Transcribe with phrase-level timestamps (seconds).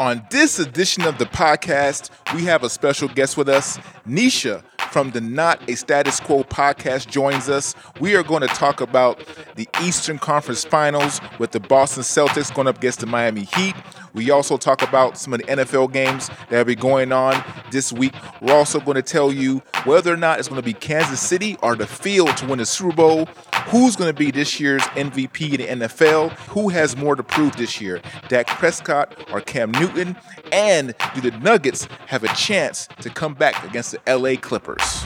[0.00, 3.78] On this edition of the podcast, we have a special guest with us.
[4.06, 7.74] Nisha from the Not a Status Quo podcast joins us.
[7.98, 9.20] We are going to talk about
[9.56, 13.74] the Eastern Conference Finals with the Boston Celtics going up against the Miami Heat.
[14.14, 17.42] We also talk about some of the NFL games that will be going on
[17.72, 18.14] this week.
[18.40, 21.56] We're also going to tell you whether or not it's going to be Kansas City
[21.60, 23.28] or the field to win the Super Bowl,
[23.68, 27.56] who's going to be this year's MVP in the NFL, who has more to prove
[27.56, 30.16] this year, Dak Prescott or Cam Newton,
[30.52, 35.04] and do the Nuggets have a chance to come back against the LA Clippers?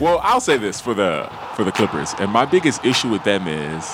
[0.00, 3.48] Well, I'll say this for the for the Clippers, and my biggest issue with them
[3.48, 3.84] is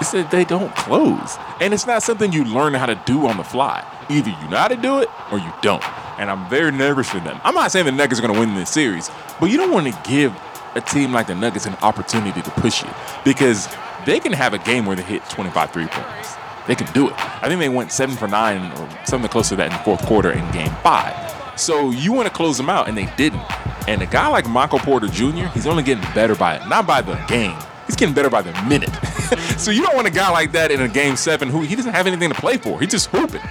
[0.00, 3.36] is that they don't close, and it's not something you learn how to do on
[3.36, 3.84] the fly.
[4.08, 5.82] Either you know how to do it or you don't,
[6.18, 7.40] and I'm very nervous for them.
[7.44, 9.86] I'm not saying the Nuggets are going to win this series, but you don't want
[9.92, 10.32] to give
[10.74, 12.90] a team like the Nuggets an opportunity to push you
[13.24, 13.68] because
[14.06, 16.34] they can have a game where they hit 25 three pointers.
[16.66, 17.14] They can do it.
[17.42, 20.04] I think they went seven for nine or something close to that in the fourth
[20.06, 21.14] quarter in game five.
[21.56, 23.42] So you want to close them out, and they didn't.
[23.86, 27.00] And a guy like Michael Porter Jr., he's only getting better by it, not by
[27.00, 27.56] the game.
[27.86, 28.94] He's getting better by the minute.
[29.58, 31.92] so you don't want a guy like that in a game seven who he doesn't
[31.92, 32.80] have anything to play for.
[32.80, 33.42] He's just hooping.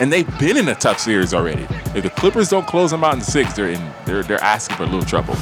[0.00, 1.66] And they've been in a tough series already.
[1.94, 4.84] If the Clippers don't close them out in six, they're in they're they're asking for
[4.84, 5.34] a little trouble.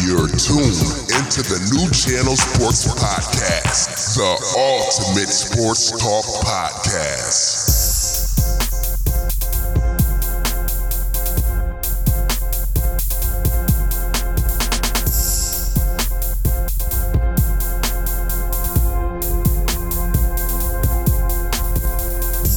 [0.00, 0.78] You're tuned
[1.10, 7.88] into the new channel sports podcast, the ultimate sports talk podcast.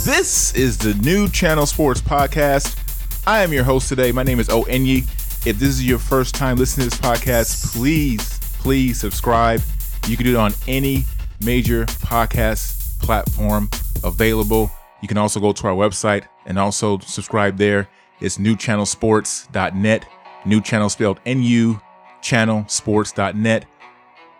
[0.05, 2.77] This is the new Channel Sports Podcast.
[3.25, 4.11] I am your host today.
[4.11, 5.07] My name is O Enyi.
[5.43, 9.61] If this is your first time listening to this podcast, please, please subscribe.
[10.07, 11.05] You can do it on any
[11.43, 13.67] major podcast platform
[14.03, 14.69] available.
[15.01, 17.89] You can also go to our website and also subscribe there.
[18.19, 20.05] It's newchannelsports.net.
[20.45, 21.81] New channel spelled N-U,
[22.21, 23.65] channelsports.net.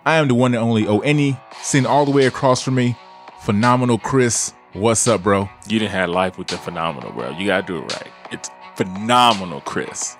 [0.06, 2.96] I am the one and only O Enyi, sitting all the way across from me.
[3.42, 4.54] Phenomenal Chris.
[4.74, 5.50] What's up, bro?
[5.68, 7.32] You didn't have life with the phenomenal, bro.
[7.32, 8.12] You gotta do it right.
[8.32, 10.16] It's phenomenal, Chris.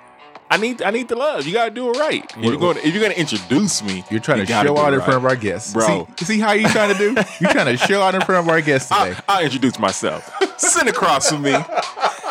[0.52, 1.46] I need I need the love.
[1.46, 2.24] You gotta do it right.
[2.36, 4.92] If you're gonna, if you're gonna introduce me, You're trying you to gotta show out
[4.92, 6.08] it in front of our guests, Bro.
[6.18, 7.14] See, see how you trying to do?
[7.40, 9.14] You're trying to show out in front of our guests today.
[9.28, 10.30] I'll, I'll introduce myself.
[10.58, 11.56] Sit across from me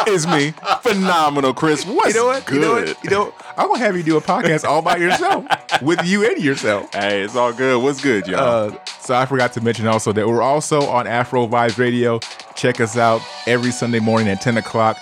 [0.08, 0.52] is me,
[0.82, 1.84] phenomenal Chris.
[1.84, 2.46] What's you know what?
[2.46, 2.56] good?
[2.56, 3.04] You know what?
[3.04, 5.46] You know, I'm gonna have you do a podcast all by yourself
[5.82, 6.94] with you and yourself.
[6.94, 7.82] Hey, it's all good.
[7.82, 8.72] What's good, y'all?
[8.72, 12.20] Uh, so I forgot to mention also that we're also on Afro Vibes Radio.
[12.54, 14.98] Check us out every Sunday morning at 10 o'clock.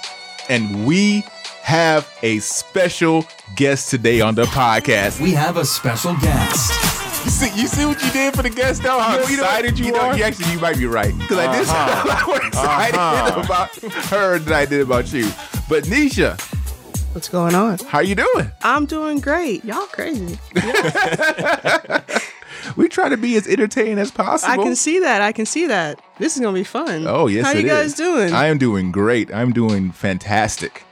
[0.48, 1.24] And we
[1.62, 3.26] have a special
[3.56, 5.20] guest today on the podcast.
[5.22, 6.72] We have a special guest.
[7.26, 9.00] you see, you see what you did for the guest, though?
[9.00, 10.18] How You know- you know- excited you, you know, are?
[10.18, 11.96] you actually you might be right because I did Uh-huh.
[11.96, 13.42] sound a lot more excited Uh-huh.
[13.42, 13.76] about
[14.10, 15.30] her than I did about you.
[15.68, 16.40] But Nisha,
[17.14, 17.80] What's going on?
[17.88, 18.52] how you doing?
[18.62, 19.64] I'm doing great.
[19.66, 20.38] Y'all crazy.
[22.76, 24.54] We try to be as entertaining as possible.
[24.54, 25.22] I can see that.
[25.22, 26.00] I can see that.
[26.20, 27.06] This is gonna be fun.
[27.08, 27.94] Oh yes, How it you guys is.
[27.96, 28.32] doing?
[28.34, 29.34] I am doing great.
[29.34, 30.84] I'm doing fantastic.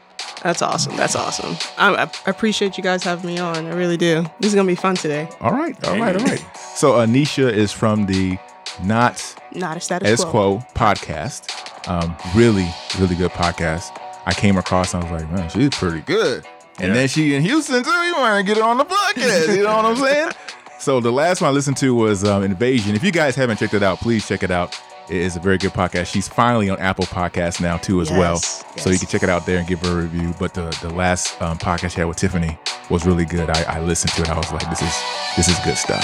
[0.43, 0.95] That's awesome.
[0.95, 1.55] That's awesome.
[1.77, 3.65] I, I appreciate you guys having me on.
[3.65, 4.21] I really do.
[4.39, 5.27] This is gonna be fun today.
[5.41, 6.43] All right, all right, all right.
[6.75, 8.37] So Anisha is from the
[8.83, 10.59] Not Not a status quo.
[10.59, 11.63] Quo podcast.
[11.87, 12.67] Um, really,
[12.99, 13.97] really good podcast.
[14.25, 14.93] I came across.
[14.93, 16.45] I was like, man, she's pretty good.
[16.79, 16.93] And Yeah.
[16.93, 17.89] then she in Houston too.
[17.89, 19.55] You want to get her on the podcast?
[19.55, 20.31] You know what I'm saying?
[20.79, 22.95] So the last one I listened to was um, Invasion.
[22.95, 24.79] If you guys haven't checked it out, please check it out.
[25.09, 26.07] It is a very good podcast.
[26.07, 28.34] She's finally on Apple Podcasts now too, as well.
[28.34, 30.34] Yes, So you can check it out there and give her a review.
[30.40, 32.57] But the the last um, podcast she had with Tiffany
[32.90, 33.50] was really good.
[33.50, 34.29] I, I listened to it.
[34.29, 34.94] I was like, this is
[35.38, 36.01] this is good stuff.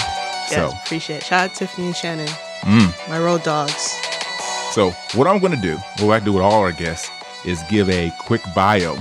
[0.50, 1.24] Yes, So appreciate it.
[1.24, 2.28] Shout out Tiffany and Shannon,
[2.62, 3.09] Mm.
[3.09, 3.91] my road dogs.
[4.72, 5.75] So what I'm going to do,
[6.06, 7.09] what I do with all our guests,
[7.46, 8.96] is give a quick bio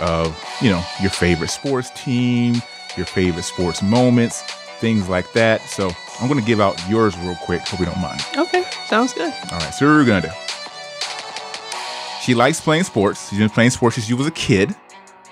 [0.00, 2.62] of you know your favorite sports team,
[2.96, 4.44] your favorite sports moments,
[4.82, 5.62] things like that.
[5.62, 7.62] So I'm going to give out yours real quick.
[7.62, 8.20] Hope you don't mind.
[8.36, 9.32] Okay, sounds good.
[9.50, 9.72] All right.
[9.72, 10.34] So what we're going to do.
[12.22, 13.30] She likes playing sports.
[13.30, 14.74] She's been playing sports since she was a kid.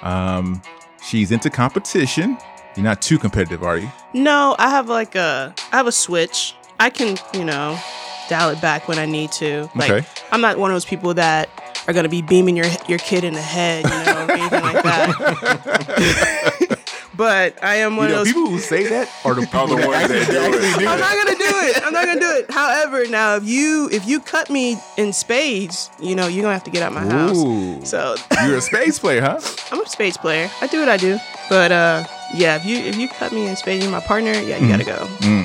[0.03, 0.63] Um,
[1.03, 2.39] she's into competition.
[2.77, 3.91] You're not too competitive, are you?
[4.15, 6.55] No, I have like a I have a switch.
[6.79, 7.79] I can, you know,
[8.29, 9.69] dial it back when I need to.
[9.75, 10.07] Like Okay.
[10.33, 11.49] I'm not one of those people that
[11.87, 14.83] are gonna be beaming your your kid in the head, you know, or anything like
[14.83, 16.57] that.
[17.21, 19.67] but I am one You know, of those people who say that are the people
[19.67, 20.79] the that ones that actually, do it.
[20.81, 21.01] do I'm it.
[21.01, 21.83] not gonna do it.
[21.85, 22.51] I'm not gonna do it.
[22.51, 26.65] However, now if you if you cut me in spades, you know you're gonna have
[26.65, 27.11] to get out my Ooh.
[27.79, 27.91] house.
[27.91, 29.39] So You're a space player, huh?
[29.71, 30.51] I'm a spades player.
[30.63, 31.19] I do what I do.
[31.51, 34.33] But uh, yeah, if you if you cut me in spades, you're my partner.
[34.33, 35.05] Yeah, you gotta go.
[35.21, 35.45] Mm.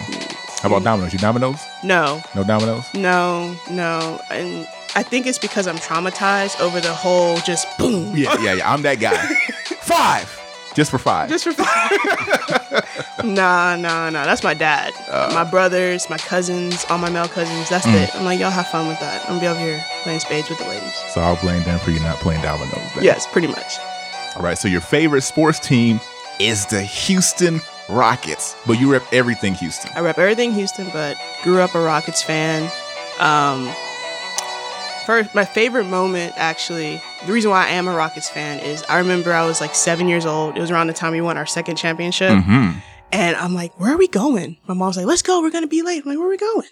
[0.62, 1.12] How about dominoes?
[1.12, 1.60] You dominoes?
[1.84, 2.86] No, No dominoes?
[2.94, 4.20] no, no.
[4.32, 8.16] And I think it's because I'm traumatized over the whole just boom.
[8.16, 8.74] Yeah, yeah, yeah.
[8.74, 9.18] I'm that guy.
[9.82, 10.26] five.
[10.76, 11.30] Just for five.
[11.30, 11.66] Just for fun.
[13.34, 14.26] nah, nah, nah.
[14.26, 14.94] That's my dad.
[15.10, 15.32] Uh.
[15.34, 17.70] my brothers, my cousins, all my male cousins.
[17.70, 18.04] That's Mm.
[18.04, 18.16] it.
[18.16, 19.22] I'm like, y'all have fun with that.
[19.24, 20.94] I'm gonna be over here playing spades with the ladies.
[21.14, 22.74] so I'll blame them for you not playing dominoes.
[22.94, 23.04] Then.
[23.04, 23.80] Yes, pretty much.
[24.36, 24.58] All right.
[24.58, 26.00] So your favorite sports team
[26.40, 29.92] is the Houston Rockets, but you rep everything Houston.
[29.96, 32.64] I rep everything Houston, but grew up a Rockets fan.
[33.20, 33.74] Um,
[35.06, 38.98] first, my favorite moment, actually, the reason why I am a Rockets fan is I
[39.00, 40.58] remember I was like seven years old.
[40.58, 42.32] It was around the time we won our second championship.
[42.32, 42.80] Mm-hmm.
[43.12, 44.58] And I'm like, where are we going?
[44.68, 45.42] My mom's like, let's go.
[45.42, 46.04] We're going to be late.
[46.04, 46.68] I'm like, where are we going?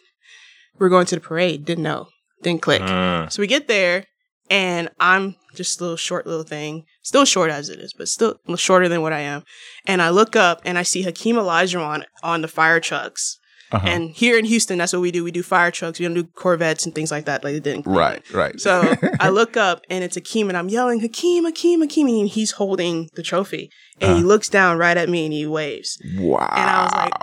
[0.79, 1.65] We're going to the parade.
[1.65, 2.07] Didn't know.
[2.41, 2.81] Didn't click.
[2.81, 4.05] Uh, So we get there,
[4.49, 8.39] and I'm just a little short little thing, still short as it is, but still
[8.57, 9.43] shorter than what I am.
[9.85, 13.37] And I look up and I see Hakeem Olajuwon on the fire trucks.
[13.73, 13.87] Uh-huh.
[13.87, 15.23] And here in Houston, that's what we do.
[15.23, 15.99] We do fire trucks.
[15.99, 17.43] We don't do Corvettes and things like that.
[17.43, 17.85] Like it didn't.
[17.87, 18.59] Right, right.
[18.59, 22.51] So I look up and it's Hakeem, and I'm yelling, Hakeem, Hakeem, Hakeem, and he's
[22.51, 24.17] holding the trophy, and Uh-huh.
[24.19, 25.97] he looks down right at me and he waves.
[26.17, 26.47] wow.
[26.51, 27.13] and I was like-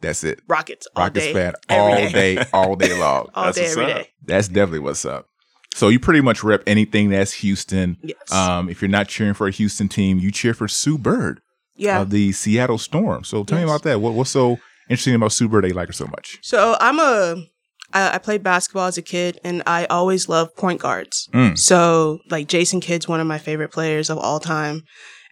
[0.00, 0.40] that's it.
[0.46, 3.30] Rockets all Rockets day, fan all day, all day long.
[3.34, 3.98] all That's day, what's every up.
[4.02, 4.08] day.
[4.26, 5.28] That's definitely what's up.
[5.74, 7.96] So you pretty much rep anything that's Houston.
[8.02, 8.30] Yes.
[8.30, 11.40] Um, if you're not cheering for a Houston team, you cheer for Sue Bird
[11.74, 12.02] yeah.
[12.02, 13.24] of the Seattle Storm.
[13.24, 14.00] So tell me about that.
[14.00, 14.58] What, what's so
[14.88, 16.38] interesting about Sue Bird that you like her so much?
[16.42, 17.36] So I'm a
[17.92, 21.28] I, I played basketball as a kid, and I always loved point guards.
[21.32, 21.56] Mm.
[21.58, 24.82] So like Jason Kidd's one of my favorite players of all time,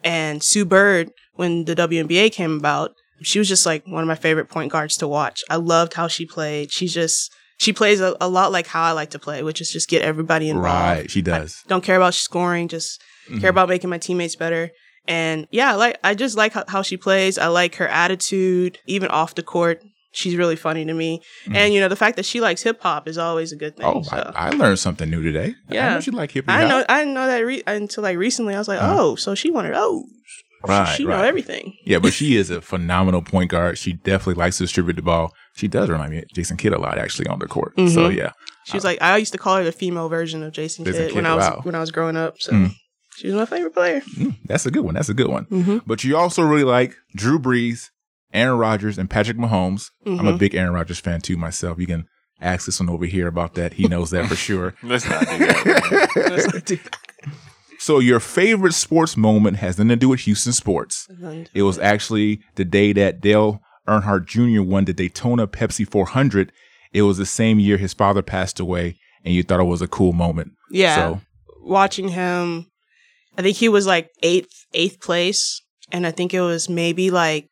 [0.05, 2.91] and Sue Bird when the WNBA came about,
[3.23, 5.43] she was just like one of my favorite point guards to watch.
[5.49, 6.71] I loved how she played.
[6.73, 9.71] She's just she plays a, a lot like how I like to play, which is
[9.71, 10.67] just get everybody involved.
[10.99, 11.57] Right, she does.
[11.69, 13.01] Don't care about scoring, just
[13.31, 13.41] Mhm.
[13.41, 14.71] care about making my teammates better.
[15.09, 17.39] And yeah, I like I just like how, how she plays.
[17.39, 19.83] I like her attitude, even off the court.
[20.15, 21.23] She's really funny to me.
[21.53, 23.87] And you know, the fact that she likes hip hop is always a good thing.
[23.87, 24.31] Oh, so.
[24.37, 25.55] I, I learned something new today.
[25.71, 26.55] Yeah, I know like hip hop.
[26.61, 28.55] I know I didn't know that re- until like recently.
[28.55, 28.97] I was like, Uh-huh.
[28.99, 30.05] oh, so she wanted oh,
[30.65, 31.17] Right, she right.
[31.17, 31.75] know everything.
[31.85, 33.79] Yeah, but she is a phenomenal point guard.
[33.79, 35.33] She definitely likes to distribute the ball.
[35.57, 37.73] She does remind me of Jason Kidd a lot, actually, on the court.
[37.77, 38.15] So Mhm.
[38.17, 38.33] yeah,
[38.67, 41.15] She was like, I used to call her the female version of Jason, Jason Kidd
[41.17, 41.61] when I was wow.
[41.65, 42.37] when I was growing up.
[42.41, 42.75] So Mm.
[43.23, 44.01] She was my favorite player.
[44.01, 44.95] Mm, that's a good one.
[44.95, 45.47] That's a good one.
[45.47, 45.79] Mm-hmm.
[45.87, 47.91] But you also really like Drew Brees,
[48.35, 49.91] Aaron Rodgers, and Patrick Mahomes.
[50.05, 50.27] I'm Mm-hmm.
[50.29, 51.79] a big Aaron Rodgers fan too myself.
[51.79, 52.07] You can
[52.41, 53.75] ask this one over here about that.
[53.75, 54.75] He knows that for sure.
[54.83, 56.67] let's not do that.
[56.69, 56.81] man.
[57.79, 61.09] So your favorite sports moment has nothing to do with Houston sports.
[61.53, 64.63] It was actually the day that Dale Earnhardt Jr.
[64.63, 66.53] won the Daytona Pepsi 400.
[66.93, 69.89] It was the same year his father passed away, and you thought it was a
[69.89, 70.53] cool moment.
[70.71, 70.95] Yeah.
[70.95, 71.21] So
[71.61, 72.67] watching him
[73.37, 77.49] I think he was like eighth eighth place and I think it was maybe like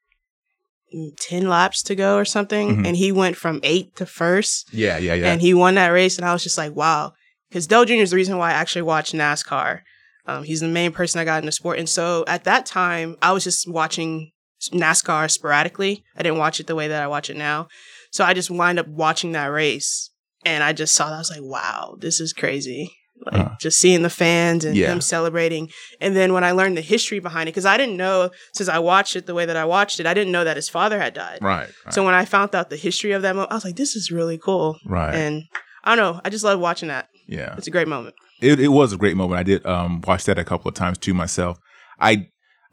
[0.94, 2.87] mm, 10 laps to go or something Mhm.
[2.87, 5.32] and he went from 8th to 1st yeah, yeah, yeah.
[5.32, 7.12] and he won that race and I was just like wow
[7.53, 7.94] cuz Dale Jr.
[7.94, 9.81] is the reason why I actually watch NASCAR.
[10.27, 13.32] Um, he's the main person I got into sport and so at that time I
[13.32, 14.32] was just watching
[14.73, 16.05] NASCAR sporadically.
[16.17, 17.69] I didn't watch it the way that I watch it now.
[18.12, 20.11] So I just wind up watching that race
[20.44, 22.93] and I just saw that I was like wow, this is crazy.
[23.26, 23.55] Like Uh-huh.
[23.61, 24.93] just seeing the fans and Yeah.
[24.93, 25.69] him celebrating.
[26.00, 28.78] And then when I learned the history behind it, because I didn't know since I
[28.78, 31.12] watched it the way that I watched it, I didn't know that his father had
[31.14, 31.38] died.
[31.43, 33.76] right, right, So when I found out the history of that moment, I was like,
[33.76, 34.78] this is really cool.
[34.87, 35.14] right.
[35.14, 35.43] And
[35.84, 37.08] I don't know, I just love watching that.
[37.26, 37.55] yeah.
[37.58, 38.14] It's a great moment.
[38.40, 39.38] it, it was a great moment.
[39.38, 41.58] I did um, watch that a couple of times too myself.
[41.98, 42.29] I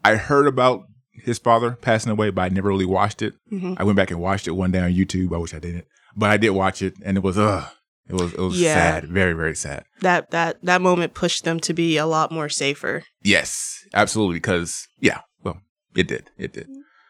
[0.06, 3.34] I heard about his father passing away, but I never really watched it.
[3.52, 3.76] Mhm.
[3.78, 5.34] I went back and watched it one day on YouTube.
[5.34, 5.86] I wish I didn't,
[6.16, 7.66] but I did watch it, and it was uh
[8.10, 8.74] it was it was Yeah.
[8.74, 9.84] sad, very very sad.
[10.02, 13.04] That that that moment pushed them to be a lot more safer.
[13.24, 14.38] Yes, absolutely.
[14.38, 15.60] Because yeah, well,
[15.96, 16.68] it did, it did.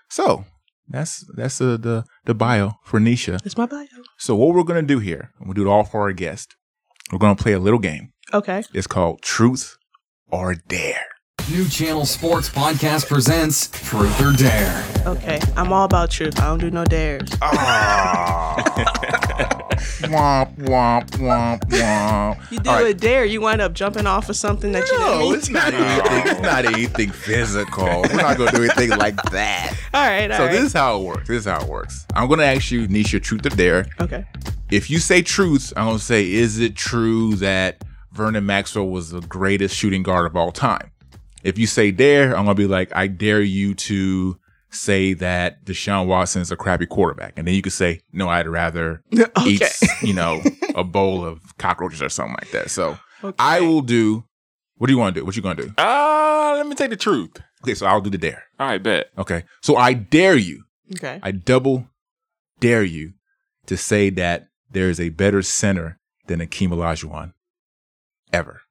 [0.09, 0.45] So
[0.89, 3.39] that's that's uh, the the bio for Nisha.
[3.45, 3.85] It's my bio.
[4.17, 6.55] So what we're gonna do here, and we'll do it all for our guest.
[7.11, 8.11] We're gonna play a little game.
[8.33, 8.63] Okay.
[8.73, 9.77] It's called Truth
[10.29, 11.05] or Dare.
[11.49, 14.83] New Channel Sports Podcast presents Truth or Dare.
[15.05, 15.39] Okay.
[15.55, 16.37] I'm all about truth.
[16.41, 17.29] I don't do no dares.
[20.03, 22.37] womp womp womp womp.
[22.51, 22.87] You do All right.
[22.87, 25.47] a dare, you wind up jumping off of something that you didn't No, mean it's
[25.47, 25.53] to.
[25.53, 26.31] not anything.
[26.31, 27.85] It's not anything physical.
[28.03, 29.75] We're not gonna do anything like that.
[29.93, 30.51] All right, all So right.
[30.51, 31.27] this is how it works.
[31.27, 32.05] This is how it works.
[32.15, 33.87] I'm gonna ask you, Nisha, truth or dare.
[33.99, 34.25] okay.
[34.69, 39.21] If you say truth, I'm gonna say, is it true that Vernon Maxwell was the
[39.21, 40.91] greatest shooting guard of all time?
[41.43, 44.37] If you say dare, I'm gonna be like, I dare you to
[44.69, 48.47] say that Deshaun Watson is a crappy quarterback, and then you could say, no, I'd
[48.47, 49.01] rather
[49.45, 49.63] eat,
[50.01, 50.41] you know,
[50.75, 52.69] a bowl of cockroaches or something like that.
[52.69, 53.35] So Okay.
[53.39, 54.25] I will do.
[54.75, 55.25] What do you want to do?
[55.25, 55.73] What you gonna do?
[55.79, 57.41] Ah, let me take the truth.
[57.63, 58.43] Okay, so I'll do the dare.
[58.59, 59.07] All right, bet.
[59.17, 60.65] Okay, so I dare you.
[60.95, 61.19] Okay.
[61.23, 61.87] I double
[62.59, 63.13] dare you
[63.65, 65.97] to say that there is a better center
[66.27, 67.33] than Hakeem Olajuwon.
[68.31, 68.61] ever?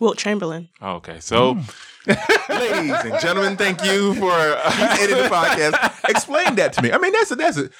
[0.00, 0.68] Wilt Chamberlain.
[0.82, 1.52] Okay, so
[2.48, 4.60] Ladies and gentlemen, thank you for uh,
[4.98, 6.08] editing the podcast.
[6.10, 6.90] Explain that to me.
[6.92, 7.70] I mean, that's a, that's a,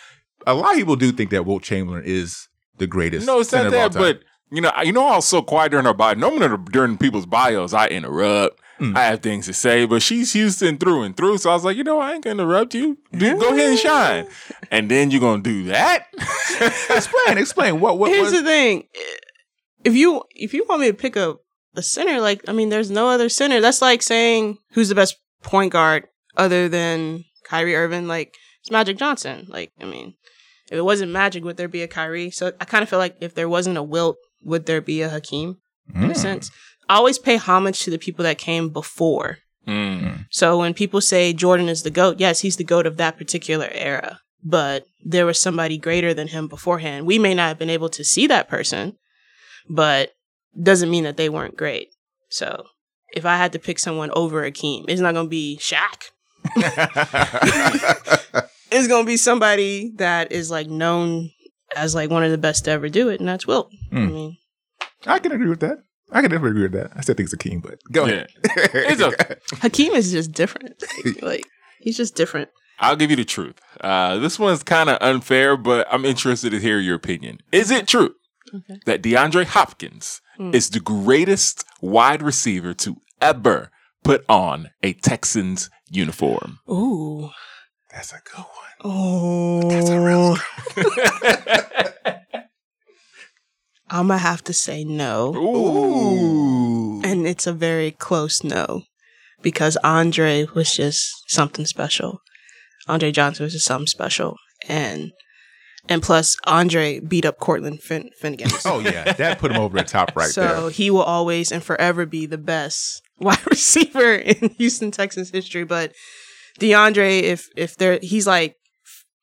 [0.47, 2.49] a lot of people do think that Wilt Chamberlain is
[2.79, 3.27] the greatest.
[3.27, 3.93] no, it's center not of all that.
[3.95, 4.03] time.
[4.03, 6.15] But you know, I- you know, I was so quiet during her bio.
[6.15, 8.61] Normally, during people's bios, I interrupt.
[8.81, 8.97] Mm.
[8.97, 11.37] I have things to say, but she's Houston through and through.
[11.39, 12.97] So I was like, you know, I ain't gonna interrupt you.
[13.13, 14.27] Do, go ahead and shine.
[14.71, 16.07] And then you're gonna do that.
[16.89, 18.85] explain, explain what what Here's was the thing:
[19.85, 21.37] if you if you want me to pick a
[21.75, 23.61] a center, like I mean, there's no other center.
[23.61, 26.05] That's like saying who's the best point guard
[26.37, 28.07] other than Kyrie Irving.
[28.07, 29.47] Like it's Magic Johnson.
[29.49, 30.15] Like I mean,
[30.71, 32.31] if it wasn't Magic, would there be a Kyrie?
[32.31, 35.09] So I kind of feel like if there wasn't a Wilt, would there be a
[35.09, 35.57] Hakeem?
[35.95, 36.11] In Mm.
[36.13, 36.51] a sense,
[36.89, 39.39] I always pay homage to the people that came before.
[39.67, 40.27] Mm.
[40.31, 43.69] So when people say Jordan is the GOAT, yes, he's the GOAT of that particular
[43.73, 44.21] era.
[44.43, 47.07] But there was somebody greater than him beforehand.
[47.07, 48.97] We may not have been able to see that person,
[49.69, 50.13] but
[50.61, 51.95] doesn't mean that they weren't great.
[52.29, 52.65] So
[53.15, 56.11] if I had to pick someone over Hakeem, it's not gonna be Shaq.
[58.73, 61.31] It's gonna be somebody that is like known
[61.75, 63.73] as like one of the best to ever do it, and that's Wilt.
[63.91, 64.13] I Mm.
[64.13, 64.37] mean,
[65.07, 65.79] I can agree with that.
[66.13, 66.93] I can definitely agree with that.
[66.97, 68.13] I still think it's Hakeem, but go Yeah.
[68.13, 68.29] ahead.
[68.75, 70.81] It's a- Hakeem is just different.
[71.23, 71.45] like
[71.81, 72.49] he's just different.
[72.79, 73.57] I'll give you the truth.
[73.81, 77.39] Uh, this one's kind of unfair, but I'm interested to hear your opinion.
[77.51, 78.15] Is it true
[78.55, 78.79] Okay.
[78.87, 80.55] that DeAndre Hopkins Hmm.
[80.55, 83.71] is the greatest wide receiver to ever
[84.03, 86.61] put on a Texans uniform?
[86.67, 87.29] Ooh.
[87.93, 88.47] That's a good one.
[88.83, 90.39] Oh.
[93.91, 95.35] I'm gonna have to say no.
[95.37, 97.03] Ooh.
[97.03, 98.85] And it's a very close no.
[99.43, 102.23] Because Andre was just something special.
[102.89, 104.37] Andre Johnson was just something special.
[104.67, 105.13] And
[105.89, 108.51] and plus Andre beat up Cortland Fin- Finnegan.
[108.65, 110.71] Oh yeah, that put him over the top right so there.
[110.71, 115.65] he will always and forever be the best wide receiver in Houston Texans history.
[115.65, 115.93] But
[116.59, 118.57] DeAndre, if if there, he's like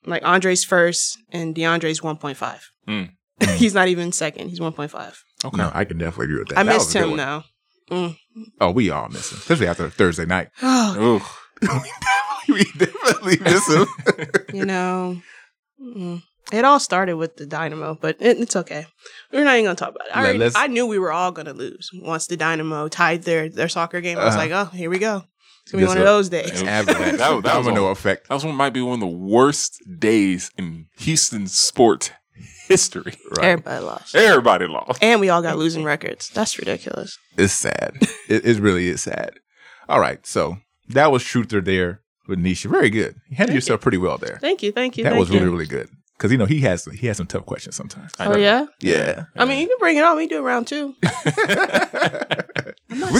[0.06, 2.66] like Andre's first and DeAndre's one point five.
[2.88, 3.12] Mm.
[3.58, 4.50] he's not even second.
[4.50, 5.18] He's one point five.
[5.46, 5.58] Okay.
[5.58, 6.58] No, I can definitely agree with that.
[6.58, 7.18] I That missed was a good him one.
[7.18, 7.44] now.
[7.92, 8.18] Mm.
[8.60, 10.50] Oh, we all miss him, especially after Thursday night.
[10.62, 11.22] Oh,
[11.62, 11.70] Ooh.
[12.54, 13.88] we definitely miss him.
[14.54, 15.22] you know,
[15.82, 16.22] mm.
[16.52, 18.86] It all started with the Dynamo, but it, it's okay.
[19.34, 20.16] We're not even gonna talk about it.
[20.16, 23.50] I, already- let's- I knew we were all gonna lose once the Dynamo tied their
[23.50, 24.18] their soccer game.
[24.18, 24.44] I was Uh-huh.
[24.44, 25.24] like, oh, here we go.
[25.64, 26.64] It's gonna be This one of those days.
[26.64, 28.30] Avalanche, That- that was domino all- effect.
[28.30, 32.12] That was one might be one of the worst days in Houston sports
[32.68, 33.16] history.
[33.38, 33.46] Right.
[33.46, 34.16] Everybody lost.
[34.16, 35.04] Everybody lost.
[35.04, 36.30] And we all got losing records.
[36.30, 37.18] That's ridiculous.
[37.38, 37.98] It's sad.
[38.30, 39.32] it, it really is sad.
[39.90, 40.58] All right, so
[40.90, 42.70] that was Truth or Dare with Nisha.
[42.70, 43.16] Very good.
[43.30, 44.38] You handled Thank yourself pretty well there.
[44.42, 45.04] Thank you, thank you.
[45.04, 45.40] that thank was you.
[45.40, 45.90] really, really good.
[46.18, 48.12] Because you know he has he has some tough questions sometimes.
[48.20, 48.38] Oh know.
[48.38, 48.66] yeah.
[48.80, 50.18] Yeah, I mean, you can bring it on.
[50.18, 50.96] We do round two.
[51.04, 51.10] we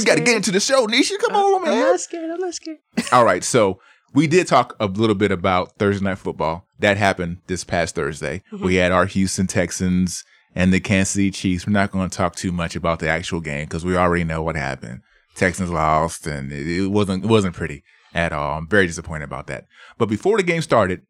[0.04, 1.20] got to get into the show, Nisha.
[1.20, 1.74] Come on, man.
[1.74, 2.32] I'm not scared.
[2.32, 2.78] I'm not scared.
[3.12, 3.80] All right, so
[4.14, 6.66] we did talk a little bit about Thursday night football.
[6.80, 8.42] That happened this past Thursday.
[8.52, 8.66] Mm-hmm.
[8.66, 10.24] We had our Houston Texans
[10.56, 11.68] and the Kansas City Chiefs.
[11.68, 14.42] We're not going to talk too much about the actual game because we already know
[14.42, 15.02] what happened.
[15.36, 18.58] Texans lost, and it, it wasn't it wasn't pretty at all.
[18.58, 19.66] I'm very disappointed about that.
[19.98, 21.02] But before the game started,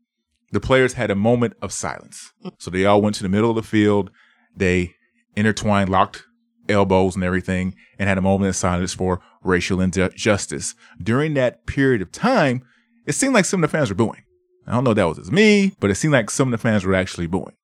[0.52, 2.32] the players had a moment of silence.
[2.44, 2.54] Mm.
[2.60, 4.12] So they all went to the middle of the field.
[4.56, 4.96] They
[5.36, 6.24] intertwined, locked
[6.70, 10.76] elbows and everything, and had a moment of silence for racial injustice.
[11.02, 12.64] During that period of time,
[13.06, 14.24] it seemed like some of the fans were booing.
[14.66, 16.62] I don't know if that was just me, but it seemed like some of the
[16.62, 17.56] fans were actually booing.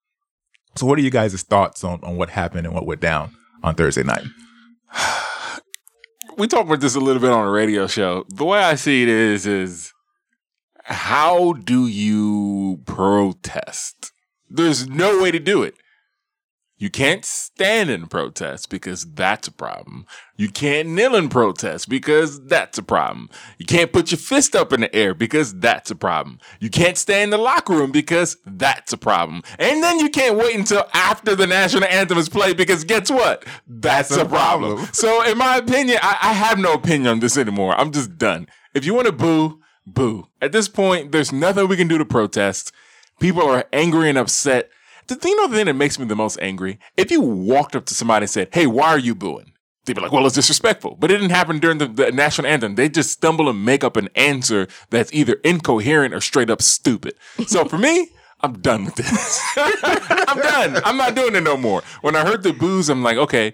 [0.75, 3.75] So, what are you guys' thoughts on, on what happened and what went down on
[3.75, 4.23] Thursday night?
[6.37, 8.25] we talked about this a little bit on a radio show.
[8.29, 9.92] The way I see it is, is
[10.83, 14.11] how do you protest?
[14.49, 15.75] There's no way to do it.
[16.77, 20.05] You can't stand in protest because that's a problem.
[20.35, 23.29] You can't kneel in protest because that's a problem.
[23.57, 26.39] You can't put your fist up in the air because that's a problem.
[26.59, 29.43] You can't stay in the locker room because that's a problem.
[29.59, 33.45] And then you can't wait until after the national anthem is played because guess what?
[33.65, 34.73] That's, That's a a problem.
[34.73, 34.93] problem.
[34.93, 37.79] So, in my opinion, I, I have no opinion on this anymore.
[37.79, 38.47] I'm just done.
[38.73, 40.27] If you want to boo, boo.
[40.41, 42.71] At this point, there's nothing we can do to protest.
[43.19, 44.69] People are angry and upset.
[45.07, 47.75] The thing, you know, the thing that makes me the most angry, if you walked
[47.75, 49.51] up to somebody and said, "Hey, why are you booing?"
[49.85, 52.75] They'd be like, "Well, it's disrespectful." But it didn't happen during the, the national anthem.
[52.75, 57.15] They just stumble and make up an answer that's either incoherent or straight up stupid.
[57.47, 58.09] So for me.
[58.45, 59.41] I'm done with this.
[59.55, 60.81] I'm done.
[60.83, 61.81] I'm not doing it no more.
[62.01, 63.53] When I heard the boos, I'm like, okay,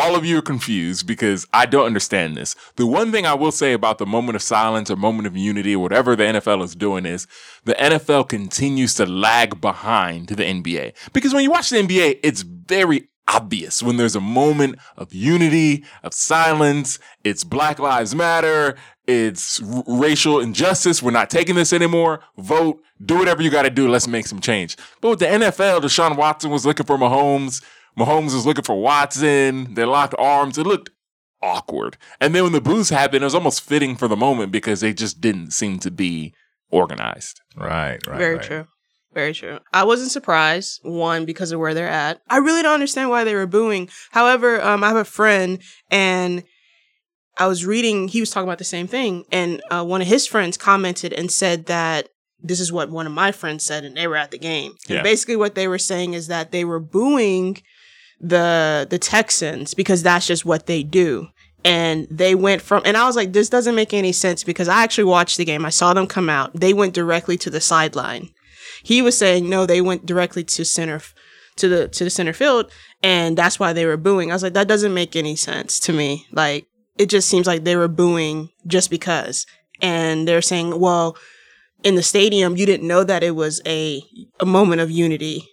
[0.00, 2.56] all of you are confused because I don't understand this.
[2.76, 5.76] The one thing I will say about the moment of silence or moment of unity
[5.76, 7.26] or whatever the NFL is doing is
[7.64, 10.94] the NFL continues to lag behind the NBA.
[11.12, 15.84] Because when you watch the NBA, it's very obvious when there's a moment of unity,
[16.02, 16.98] of silence.
[17.22, 18.76] It's Black Lives Matter.
[19.06, 21.02] It's r- racial injustice.
[21.02, 22.20] We're not taking this anymore.
[22.38, 22.82] Vote.
[23.04, 23.88] Do whatever you got to do.
[23.88, 24.76] Let's make some change.
[25.00, 27.62] But with the NFL, Deshaun Watson was looking for Mahomes.
[28.00, 29.74] Mahomes was looking for Watson.
[29.74, 30.58] They locked arms.
[30.58, 30.90] It looked
[31.42, 31.96] awkward.
[32.20, 34.92] And then when the boos happened, it was almost fitting for the moment because they
[34.92, 36.34] just didn't seem to be
[36.70, 37.40] organized.
[37.56, 38.18] Right, right.
[38.18, 38.44] Very right.
[38.44, 38.66] true.
[39.12, 39.58] Very true.
[39.72, 42.20] I wasn't surprised, one, because of where they're at.
[42.28, 43.88] I really don't understand why they were booing.
[44.12, 46.44] However, um, I have a friend and
[47.36, 49.24] I was reading, he was talking about the same thing.
[49.32, 52.08] And uh, one of his friends commented and said that
[52.42, 54.74] this is what one of my friends said, and they were at the game.
[54.88, 54.96] Yeah.
[54.96, 57.58] And basically, what they were saying is that they were booing
[58.20, 61.28] the the Texans because that's just what they do.
[61.62, 64.82] And they went from, and I was like, this doesn't make any sense because I
[64.82, 65.66] actually watched the game.
[65.66, 66.58] I saw them come out.
[66.58, 68.30] They went directly to the sideline.
[68.82, 71.02] He was saying no, they went directly to center,
[71.56, 72.70] to the to the center field,
[73.02, 74.30] and that's why they were booing.
[74.30, 76.26] I was like, that doesn't make any sense to me.
[76.32, 76.66] Like,
[76.98, 79.46] it just seems like they were booing just because.
[79.82, 81.16] And they're saying, well,
[81.82, 84.02] in the stadium, you didn't know that it was a
[84.38, 85.46] a moment of unity.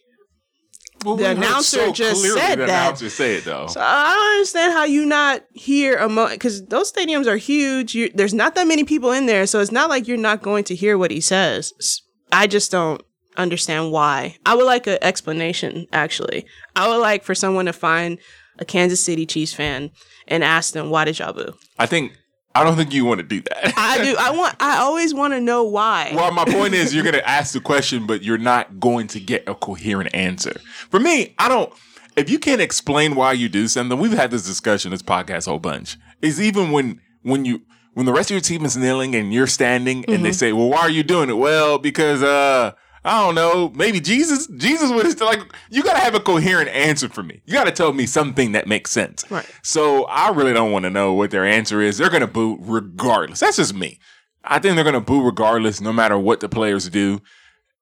[1.05, 2.87] Well, The announcer just clearly said the that.
[2.87, 3.67] Announcer say it though.
[3.67, 7.93] So I don't understand how you not hear a moment because those stadiums are huge.
[7.95, 10.63] you there's not that many people in there, so it's not like you're not going
[10.65, 12.01] to hear what he says.
[12.31, 13.01] I just don't
[13.37, 14.35] understand why.
[14.45, 15.85] I would like an explanation.
[15.93, 18.17] Actually, I would like for someone to find
[18.59, 19.91] a Kansas City Chiefs fan
[20.27, 21.53] and ask them why did y'all boo.
[21.77, 22.13] I think
[22.57, 23.73] I don't think you want to do that.
[23.77, 24.15] I do.
[24.17, 24.55] I want.
[24.59, 26.11] I always want to know why.
[26.15, 29.19] Well, my point is, you're going to ask the question, but you're not going to
[29.19, 30.59] get a coherent answer.
[30.89, 31.71] For me, I don't.
[32.15, 35.51] If you can't explain why you do something, we've had this discussion, this podcast, a
[35.51, 35.97] whole bunch.
[36.21, 37.61] Is even when when you
[37.93, 40.69] when the rest of your team is kneeling and you're standing, and they say, "Well,
[40.69, 42.73] why are you doing it?" Well, because uh,
[43.07, 45.39] I don't know, maybe Jesus, Jesus would have like.
[45.69, 47.41] You got to have a coherent answer for me.
[47.45, 49.23] You got to tell me something that makes sense.
[49.31, 49.49] Right.
[49.63, 51.97] So I really don't want to know what their answer is.
[51.97, 53.39] They're going to boo regardless.
[53.39, 53.99] That's just me.
[54.43, 57.21] I think they're going to boo regardless, no matter what the players do.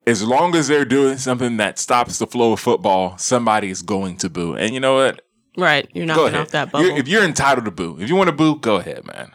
[0.07, 4.17] As long as they're doing something that stops the flow of football, somebody is going
[4.17, 4.55] to boo.
[4.55, 5.21] And you know what?
[5.57, 5.89] right.
[5.93, 6.85] You're not off that bubble.
[6.85, 9.31] You're- if you're entitled to boo, if you want to boo, go ahead, man.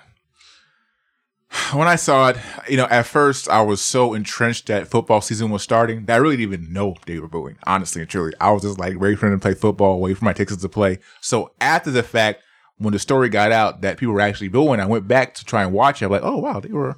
[1.73, 2.37] When I saw it,
[2.69, 6.17] you know, at first I was so entrenched that football season was starting that I
[6.19, 7.57] really didn't even know they were booing.
[7.65, 10.25] Honestly and truly, I was just like ready for them to play football, waiting for
[10.25, 10.99] my Texans to play.
[11.21, 12.43] So after the fact,
[12.79, 15.63] when the story got out that people were actually booing, I went back to try
[15.63, 16.07] and watch it.
[16.07, 16.97] I'm like, oh wow, they were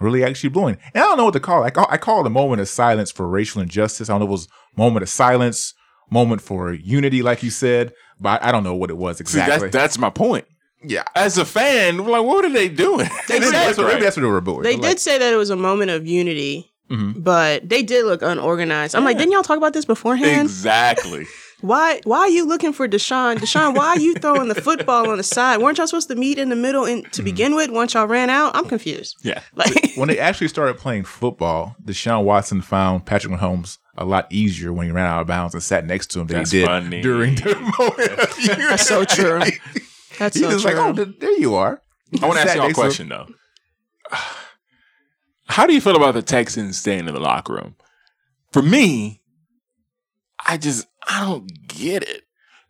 [0.00, 0.78] really actually booing.
[0.94, 1.66] And I don't know what to call it.
[1.66, 4.08] I call, I call it a moment of silence for racial injustice.
[4.08, 5.74] I don't know if it was moment of silence,
[6.10, 9.68] moment for unity, like you said, but I don't know what it was See, exactly.
[9.68, 10.46] that's, that's my point.
[10.82, 11.04] Yeah.
[11.14, 13.08] As a fan, I'm like, what are they doing?
[13.28, 14.62] They said- that's, what, maybe that's what they were booing.
[14.62, 17.22] They But, did like, say that it was a moment of unity, Mhm.
[17.22, 18.94] but they did look unorganized.
[18.94, 20.42] I'm like, didn't y'all talk about this beforehand?
[20.42, 21.26] exactly.
[21.60, 22.00] Why?
[22.04, 23.38] Why are you looking for Deshaun?
[23.38, 25.58] Deshaun, why are you throwing the football on the side?
[25.58, 27.70] Weren't y'all supposed to meet in the middle in, to begin with?
[27.72, 29.16] Once y'all ran out, I'm confused.
[29.24, 29.40] Yeah.
[29.56, 34.72] Like, when they actually started playing football, Deshaun Watson found Patrick Mahomes a lot easier
[34.72, 36.66] when he ran out of bounds and sat next to him than That's he did
[36.66, 37.00] funny.
[37.02, 38.68] during the moment of.
[38.68, 39.40] That's so true.
[40.18, 40.72] that's he so was true.
[40.72, 41.80] like, "Oh, th- there you are."
[42.20, 43.26] I want to ask y'all a next to question though.
[45.48, 47.76] How do you feel about the Texans staying in the locker room?
[48.52, 49.22] For me,
[50.46, 52.22] I just I don't get it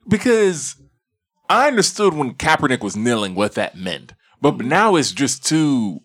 [0.09, 0.77] because
[1.49, 6.01] I understood when Kaepernick was kneeling what that meant, but now it's just too.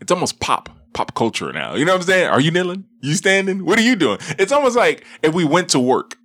[0.00, 1.74] It's almost pop pop culture now.
[1.74, 2.28] You know what I'm saying?
[2.28, 2.84] Are you kneeling?
[3.02, 3.64] You standing?
[3.64, 4.18] What are you doing?
[4.38, 6.16] It's almost like if we went to work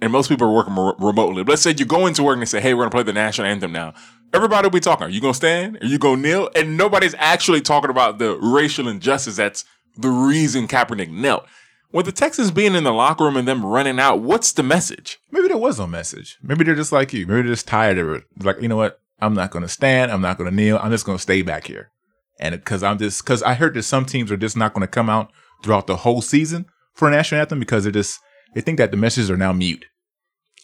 [0.00, 1.42] and most people are working re- remotely.
[1.44, 3.46] Let's say you go into work and they say, "Hey, we're gonna play the national
[3.46, 3.94] anthem now."
[4.32, 5.06] Everybody will be talking.
[5.06, 5.78] Are you gonna stand?
[5.80, 6.50] Are you gonna kneel?
[6.54, 9.64] And nobody's actually talking about the racial injustice that's
[9.96, 11.46] the reason Kaepernick knelt.
[11.90, 15.18] With the Texans being in the locker room and them running out, what's the message?
[15.30, 16.36] Maybe there was no message.
[16.42, 17.26] Maybe they're just like you.
[17.26, 18.24] Maybe they're just tired of it.
[18.42, 19.00] Like, you know what?
[19.20, 20.12] I'm not to stand.
[20.12, 20.78] I'm not to kneel.
[20.82, 21.90] I'm just to stay back here.
[22.38, 25.08] And because I'm just, because I heard that some teams are just not to come
[25.08, 25.32] out
[25.62, 28.20] throughout the whole season for a national anthem because they're just,
[28.54, 29.84] they think that the messages are now mute.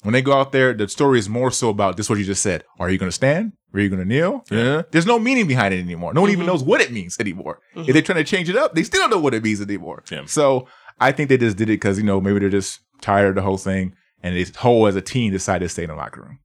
[0.02, 2.42] When they go out there, the story is more so about this, what you just
[2.42, 2.64] said.
[2.78, 3.52] Are you going to stand?
[3.72, 4.44] Are you going to kneel?
[4.50, 4.82] Yeah.
[4.90, 6.12] There's no meaning behind it anymore.
[6.12, 6.52] No one even mm-hmm.
[6.52, 7.60] knows what it means anymore.
[7.72, 7.92] If mm-hmm.
[7.92, 10.04] they're trying to change it up, they still don't know what it means anymore.
[10.10, 10.26] Yeah.
[10.26, 10.68] So
[11.00, 13.42] I think they just did it because, you know, maybe they're just tired of the
[13.42, 16.38] whole thing and they whole as a team decided to stay in the locker room.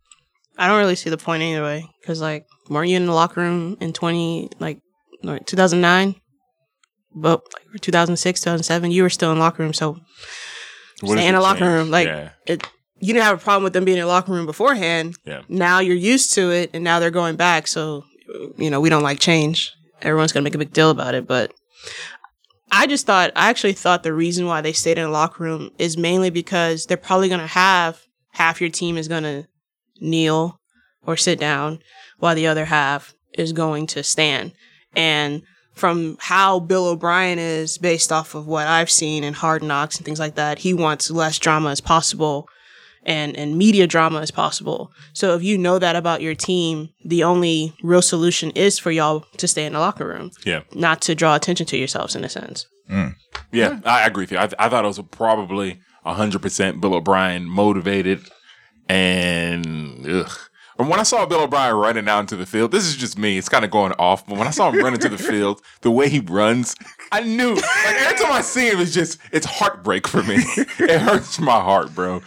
[0.58, 1.86] I don't really see the point either way.
[2.02, 4.80] Because, like, weren't you in the locker room in 20, like,
[5.24, 6.16] 2009?
[7.14, 9.74] But, like, 2006, 2007, you were still in the locker room.
[9.74, 10.04] So, What
[11.08, 11.72] stay in a locker change?
[11.72, 11.92] room.
[11.92, 12.68] Like, yeah, it,
[13.00, 15.16] you didn't have a problem with them being in a locker room beforehand.
[15.26, 15.42] yeah.
[15.48, 17.68] Now you're used to it, and now they're going back.
[17.68, 18.04] So,
[18.58, 19.72] you know, we don't like change.
[20.02, 21.28] Everyone's going to make a big deal about it.
[21.28, 21.54] But
[22.72, 25.72] I just thought, I actually thought the reason why they stayed in a locker room
[25.78, 28.02] is mainly because they're probably going to have
[28.34, 29.48] half your team is going to
[30.00, 30.60] kneel
[31.06, 31.80] or sit down,
[32.20, 34.52] while the other half is going to stand.
[34.96, 35.44] And
[35.80, 40.06] from how Bill O'Brien is based off of what I've seen in Hard Knocks and
[40.06, 42.48] things like that, he wants less drama as possible
[43.04, 44.92] and, and media drama as possible.
[45.14, 49.22] So if you know that about your team, the only real solution is for y'all
[49.38, 50.62] to stay in the locker room, Yeah.
[50.74, 52.68] not to draw attention to yourselves in a sense.
[52.92, 53.16] Mm.
[53.52, 54.38] Yeah, I agree with you.
[54.38, 58.26] I, I thought it was probably 100% Bill O'Brien motivated.
[58.88, 60.32] And ugh.
[60.80, 63.38] And when I saw Bill O'Brien running out into the field, this is just me.
[63.38, 64.26] It's kind of going off.
[64.26, 66.74] But when I saw him run into the field, the way he runs,
[67.12, 67.56] I knew.
[67.56, 70.36] Like every time I see him, it's just, it's heartbreak for me.
[70.58, 72.22] it hurts my heart, bro.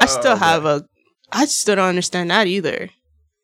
[0.00, 0.84] I still oh, have a.
[1.30, 2.90] I still don't understand that either.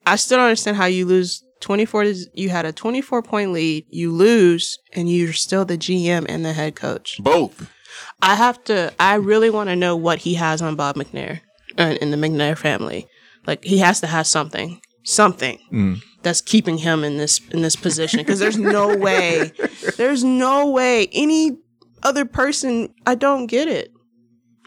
[0.05, 2.03] I still don't understand how you lose twenty four.
[2.03, 3.87] You had a twenty four point lead.
[3.89, 7.19] You lose, and you're still the GM and the head coach.
[7.23, 7.73] Both.
[8.21, 8.93] I have to.
[8.99, 11.41] I really want to know what he has on Bob McNair
[11.77, 13.07] and in the McNair family.
[13.47, 16.03] Like he has to have something, something mm.
[16.23, 18.19] that's keeping him in this in this position.
[18.19, 19.53] Because there's no way,
[19.97, 21.59] there's no way any
[22.03, 22.95] other person.
[23.07, 23.93] I don't get it.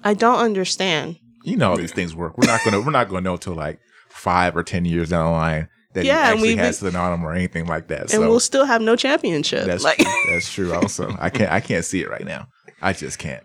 [0.04, 1.18] I don't understand.
[1.44, 2.38] You know how these things work.
[2.38, 5.32] We're not gonna we're not gonna know till like five or ten years down the
[5.32, 8.02] line that Yeah, he and actually we- has on him or anything like that.
[8.02, 9.66] And so we'll still have no championship.
[9.66, 10.12] That's like true.
[10.30, 10.74] that's true.
[10.74, 12.48] Also, I can't I can't see it right now.
[12.82, 13.44] I just can't.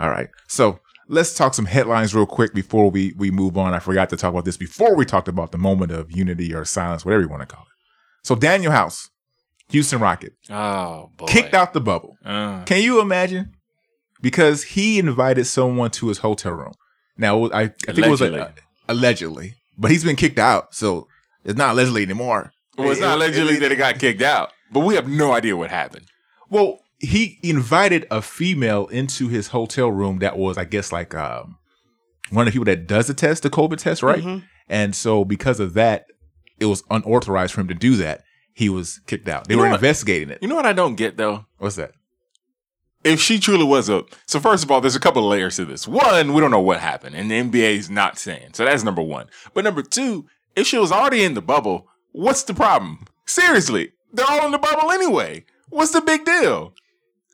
[0.00, 0.78] All right, so
[1.08, 3.74] let's talk some headlines real quick before we we move on.
[3.74, 6.64] I forgot to talk about this before we talked about the moment of unity or
[6.64, 8.26] silence, whatever you want to call it.
[8.26, 9.08] So Danuel House,
[9.70, 11.26] Houston Rocket, Oh, boy.
[11.26, 12.16] kicked out the bubble.
[12.24, 13.54] Uh, Can you imagine?
[14.20, 16.72] Because he invited someone to his hotel room.
[17.16, 18.40] Now I, I think it was Allegedly.
[18.40, 21.06] a, allegedly, but he's been kicked out, so
[21.44, 22.52] it's not allegedly anymore.
[22.76, 25.70] well, it's not allegedly that it got kicked out, but we have no idea what
[25.70, 26.06] happened.
[26.50, 31.56] Well, he invited a female into his hotel room that was, I guess, like um,
[32.30, 34.22] one of the people that does the test, the COVID test, right?
[34.22, 34.44] Mhm.
[34.68, 36.06] And so because of that,
[36.58, 38.24] it was unauthorized for him to do that.
[38.52, 39.46] He was kicked out.
[39.46, 39.74] They You were what?
[39.76, 40.38] investigating it.
[40.42, 41.44] You know what I don't get though?
[41.58, 41.92] What's that?
[43.04, 45.64] if she truly was a so first of all there's a couple of layers to
[45.64, 48.82] this one we don't know what happened and the nba is not saying so that's
[48.82, 52.98] number one but number two if she was already in the bubble what's the problem
[53.24, 56.74] seriously they're all in the bubble anyway what's the big deal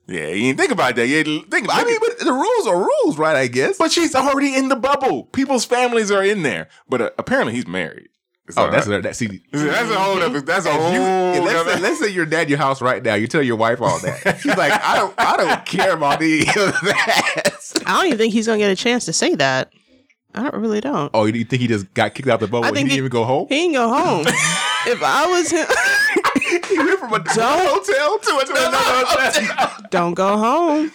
[0.06, 2.78] yeah you didn't think about that you didn't think I mean, but the rules are
[2.78, 3.36] rules, right?
[3.36, 3.78] I guess.
[3.78, 7.66] but she's already in the bubble people's families are in there but uh, apparently he's
[7.66, 8.08] married
[8.56, 9.16] oh, that's that.
[9.16, 12.08] See, that's a whole other that's a If whole you, yeah, let's, say, let's say
[12.08, 13.14] you're at your house right now.
[13.14, 14.38] You tell your wife all that.
[14.40, 17.82] She's like, I don't, I don't care about any of that.
[17.86, 19.72] I don't even think he's gonna get a chance to say that.
[20.34, 21.10] I don't really don't.
[21.14, 22.64] Oh, you think he just got kicked out the bubble?
[22.64, 23.46] I and He think didn't even go home.
[23.48, 24.20] He ain't go home.
[24.26, 25.66] if I was him,
[26.68, 29.86] He went from a hotel to another hotel.
[29.90, 30.92] don't go home.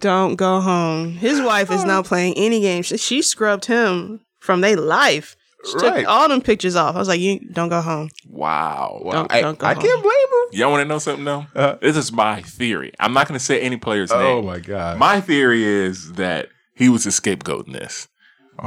[0.00, 1.12] Don't go home.
[1.12, 2.86] His wife is not playing any games.
[2.86, 5.36] She, she scrubbed him from their life.
[5.66, 5.98] She Right.
[6.00, 6.94] took all them pictures off.
[6.96, 8.08] I was like, you don't go home.
[8.26, 9.82] wow Don't- I, don't go I home.
[9.82, 10.58] can't blame him.
[10.58, 11.46] Y'all want to know something though?
[11.54, 11.76] Uh-huh.
[11.82, 12.92] this is my theory.
[12.98, 14.20] I'm not going to say any player's name.
[14.22, 14.96] Oh my god.
[14.98, 18.08] My theory is that he was a scapegoat in this.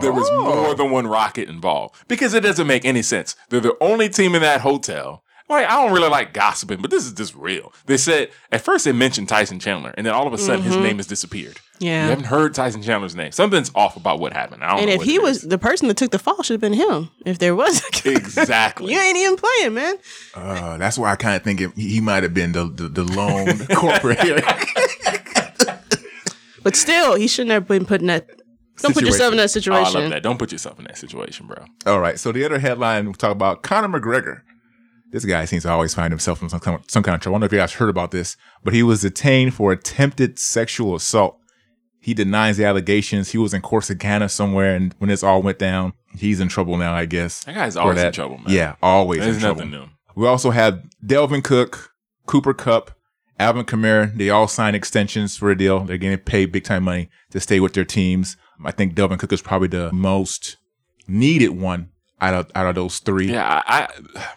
[0.01, 0.43] There was Oh.
[0.65, 3.35] more than one rocket involved because it doesn't make any sense.
[3.49, 5.22] They're the only team in that hotel.
[5.49, 7.73] Like I don't really like gossiping, but this is just real.
[7.85, 10.75] They said at first they mentioned Tyson Chandler, and then all of a sudden his
[10.77, 11.59] name has disappeared.
[11.79, 13.31] Yeah, you haven't heard Tyson Chandler's name.
[13.33, 14.63] Something's off about what happened.
[14.63, 15.49] I don't And know if he was is.
[15.49, 17.09] the person that took the fall, should have been him.
[17.25, 19.95] If there was, exactly, you ain't even playing, man.
[20.33, 23.03] Uh, that's why I kind of think it, he might have been the the, the
[23.03, 24.39] lone corporate here.
[26.63, 28.29] But still, he shouldn't have been put in that.
[28.77, 30.01] Don't put yourself in that Oh, I situation.
[30.01, 30.23] love that.
[30.23, 31.65] Don't put yourself in that situation, bro.
[31.85, 32.17] All right.
[32.17, 34.41] So the other headline we talk about Conor McGregor.
[35.13, 37.35] This guy seems to always find himself in some kind, of, some kind of trouble.
[37.35, 40.39] I don't know if you guys heard about this, but he was detained for attempted
[40.39, 41.37] sexual assault.
[41.99, 43.31] He denies the allegations.
[43.31, 46.95] He was in Corsicana somewhere, and when this all went down, he's in trouble now.
[46.95, 48.47] I guess That guy's always in trouble, man.
[48.47, 49.65] Yeah, always There's in trouble.
[49.65, 49.85] nothing new.
[50.15, 51.93] We also have Dalvin Cook,
[52.25, 52.91] Cooper Kupp,
[53.39, 54.17] Alvin Kamara.
[54.17, 55.81] They all signed extensions for a deal.
[55.81, 58.35] They're getting paid big time money to stay with their teams.
[58.65, 60.57] I think Dalvin Cook is probably the most
[61.07, 63.31] needed one out of out of those three.
[63.31, 64.27] Yeah, I, I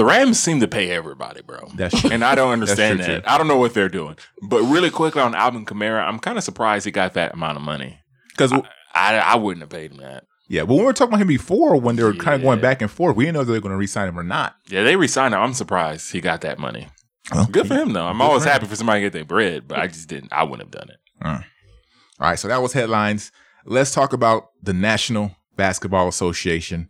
[0.00, 1.68] the Rams seem to pay everybody, bro.
[1.74, 2.08] That's true.
[2.10, 3.22] and I don't understand that.
[3.22, 3.28] too.
[3.30, 4.16] I don't know what they're doing.
[4.40, 7.62] But really quickly on Alvin Kamara, I'm kind of surprised he got that amount of
[7.62, 7.98] money.
[8.30, 8.50] Because
[8.94, 10.24] I, I wouldn't have paid him that.
[10.48, 12.62] yeah, but when we were talking about him before, when they were kind of going
[12.62, 14.56] back and forth, we didn't know if they were going to re-sign him or not.
[14.70, 15.40] Yeah, they resigned him.
[15.40, 16.88] I'm surprised he got that money.
[17.30, 18.06] Well, Good for him though.
[18.06, 20.32] I'm always for happy for somebody to get their bread, but I just didn't.
[20.32, 20.96] I wouldn't have done it.
[21.22, 21.38] All
[22.18, 23.30] right, so that was headlines.
[23.66, 26.88] Let's talk about the National Basketball Association.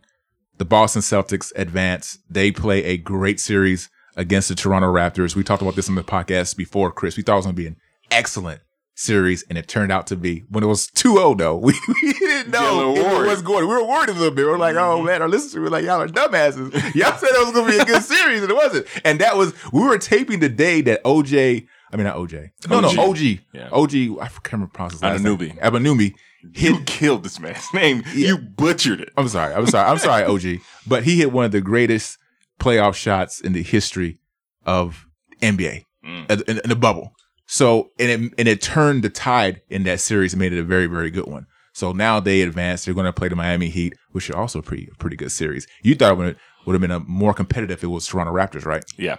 [0.61, 2.19] The Boston Celtics advance.
[2.29, 5.35] They play a great series against the Toronto Raptors.
[5.35, 7.17] We talked about this on the podcast before, Chris.
[7.17, 7.77] We thought it was going to be an
[8.11, 8.61] excellent
[8.93, 11.55] series, and it turned out to be when it was 2-0 though.
[11.57, 13.67] We, we didn't know it was going.
[13.67, 14.45] We were worried a little bit.
[14.45, 16.71] We are like, oh man, our listeners were like, y'all are dumbasses.
[16.93, 18.85] Y'all said it was going to be a good series, and it wasn't.
[19.03, 21.65] And that was we were taping the day that OJ.
[21.91, 22.51] I mean, not OJ.
[22.69, 22.95] No, OG.
[22.95, 23.17] no, OG.
[23.51, 23.69] Yeah.
[23.71, 23.95] OG.
[23.95, 25.37] I can't remember pronounce his last name.
[25.39, 26.13] Anunoby.
[26.53, 28.03] You killed this man's name.
[28.13, 29.09] You butchered it.
[29.17, 29.53] I'm sorry.
[29.53, 29.89] I'm sorry.
[29.89, 30.61] I'm sorry, OG.
[30.87, 32.17] But he hit one of the greatest
[32.59, 34.19] playoff shots in the history
[34.65, 35.05] of
[35.41, 36.31] NBA Mm.
[36.49, 37.11] in, in- the bubble.
[37.45, 40.63] So and it and it turned the tide in that series and made it a
[40.63, 41.45] very very good one.
[41.73, 42.85] So now they advanced.
[42.85, 45.67] They're going to play the Miami Heat, which are also a pretty pretty good series.
[45.83, 48.65] You thought it would would have been a more competitive if it was Toronto Raptors,
[48.65, 48.83] right?
[48.97, 49.17] Yeah.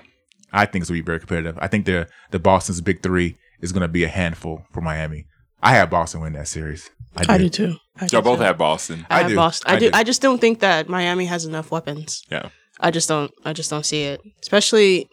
[0.52, 1.56] I think it's going to be very competitive.
[1.60, 5.26] I think the the Boston's big three is going to be a handful for Miami.
[5.62, 6.90] I have Boston win that series.
[7.16, 7.76] I do too.
[7.96, 8.44] I do Y'all both too.
[8.44, 9.06] have Boston.
[9.10, 9.36] I, I have do.
[9.36, 9.70] Boston.
[9.70, 9.90] I, I do.
[9.90, 9.96] do.
[9.96, 12.22] I just don't think that Miami has enough weapons.
[12.30, 12.48] Yeah.
[12.80, 13.30] I just don't.
[13.44, 14.20] I just don't see it.
[14.40, 15.08] Especially,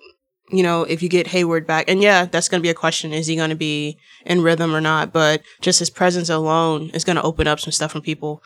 [0.50, 3.14] you know, if you get Hayward back, and yeah, that's going to be a question:
[3.14, 5.12] is he going to be in rhythm or not?
[5.14, 8.42] But just his presence alone is going to open up some stuff from people.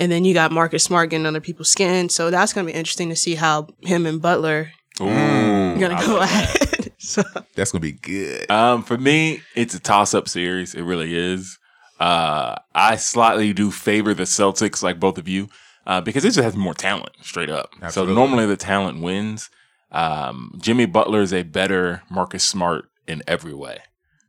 [0.00, 2.78] And then you got Marcus Smart getting under people's skin, so that's going to be
[2.78, 5.08] interesting to see how him and Butler Ooh.
[5.08, 6.54] are going to go love that.
[6.72, 6.92] ahead.
[6.98, 7.22] so
[7.56, 8.48] That's going to be good.
[8.48, 10.74] Um, for me, it's a toss-up series.
[10.76, 11.58] It really is.
[12.00, 15.48] Uh, I slightly do favor the Celtics, like both of you,
[15.86, 17.70] uh, because it just has more talent, straight up.
[17.82, 18.14] Absolutely.
[18.14, 19.50] So normally the talent wins.
[19.90, 23.78] Um, Jimmy Butler is a better Marcus Smart in every way.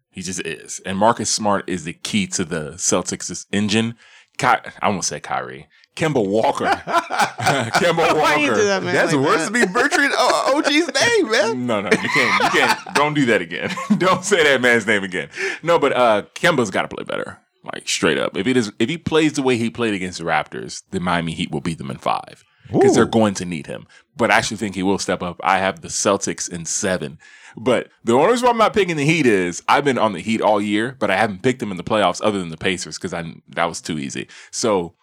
[0.10, 3.96] He just is, and Marcus Smart is the key to the Celtics' engine.
[4.38, 4.48] Ky-
[4.82, 8.64] I won't say Kyrie, Kemba Walker, Kemba why you do Walker.
[8.64, 8.94] that, man?
[8.94, 9.54] That's like worse that?
[9.54, 10.68] than me butchering uh, OG's
[11.02, 11.68] name, man.
[11.68, 12.44] No, no, you can't.
[12.44, 12.96] You can't.
[12.96, 13.70] don't do that again.
[13.98, 15.30] don't say that man's name again.
[15.62, 17.38] No, but uh Kemba's got to play better.
[17.64, 18.38] Like straight up.
[18.38, 21.52] If he if he plays the way he played against the Raptors, the Miami Heat
[21.52, 23.88] will beat them in five because they're going to need him.
[24.16, 25.40] But I actually think he will step up.
[25.44, 27.18] I have the Celtics in seven.
[27.58, 30.22] But the only reason why I'm not picking the Heat is I've been on the
[30.22, 32.98] Heat all year, but I haven't picked them in the playoffs other than the Pacers
[32.98, 34.28] because I that was too easy.
[34.52, 34.94] So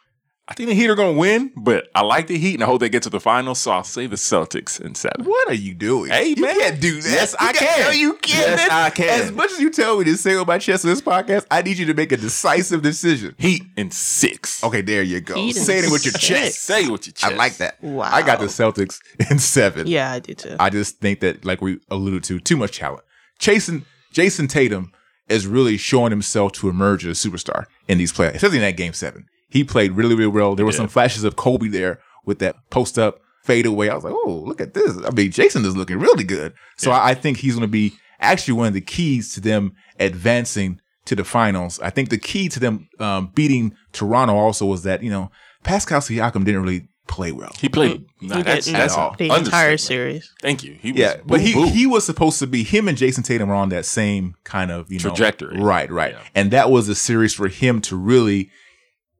[0.49, 2.67] I think the Heat are going to win, but I like the Heat and I
[2.67, 3.59] hope they get to the finals.
[3.61, 5.25] So I'll say the Celtics in seven.
[5.25, 6.13] What are you doing?
[6.13, 6.55] Hey, you man.
[6.61, 7.11] can't do that.
[7.11, 7.85] Yes, You I can't- can.
[7.87, 8.61] No, you can't.
[8.61, 8.71] Yes.
[8.71, 9.21] I can.
[9.23, 11.63] As much as you tell me to say on my chest on this podcast, I
[11.63, 13.35] need you to make a decisive decision.
[13.39, 14.63] Heat in six.
[14.63, 15.35] Okay, there you go.
[15.35, 16.25] Heat in Say it with your six.
[16.25, 16.63] chest.
[16.63, 17.33] Say it with your chest.
[17.33, 17.83] I like that.
[17.83, 18.09] Wow.
[18.13, 19.89] I got the Celtics in seven.
[19.89, 20.55] yeah, I do too.
[20.61, 23.03] I just think that, like we alluded to, too much talent.
[23.41, 24.93] Jayson Jayson Tatum
[25.29, 28.77] is really showing himself to emerge as a superstar in these playoffs, especially in that
[28.77, 29.27] game seven.
[29.49, 30.55] He played really, really well.
[30.55, 30.79] There were Yeah.
[30.79, 33.89] some flashes of Kobe there with that post up fade away.
[33.89, 34.97] I was like, oh, look at this.
[35.07, 36.53] I mean, Jayson is looking really good.
[36.77, 39.73] So I, I think he's going to be actually one of the keys to them
[40.01, 41.79] advancing to the finals.
[41.81, 45.31] I think the key to them um, beating Toronto also was that, you know,
[45.63, 47.53] Pascal Siakam didn't really play well.
[47.61, 48.05] He played.
[48.21, 49.11] Nah, He that's didn't that's at all.
[49.11, 49.17] all.
[49.17, 50.33] the entire series.
[50.43, 50.77] Thank you.
[50.81, 51.71] He was Yeah, but he boo-boo.
[51.71, 54.91] he was supposed to be him and Jayson Tatum were on that same kind of
[54.91, 55.61] you know Trajectory.
[55.61, 56.15] Right, right.
[56.15, 56.23] Yeah.
[56.35, 58.51] And that was a series for him to really,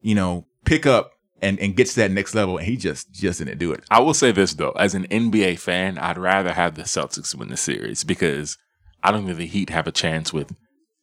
[0.07, 1.05] you know, pick up
[1.43, 2.57] and and get to that next level.
[2.59, 3.83] And he just just didn't do it.
[3.91, 7.49] I will say this though, as an NBA fan, I'd rather have the Celtics win
[7.49, 8.57] the series because
[9.03, 10.49] I don't think the Heat have a chance with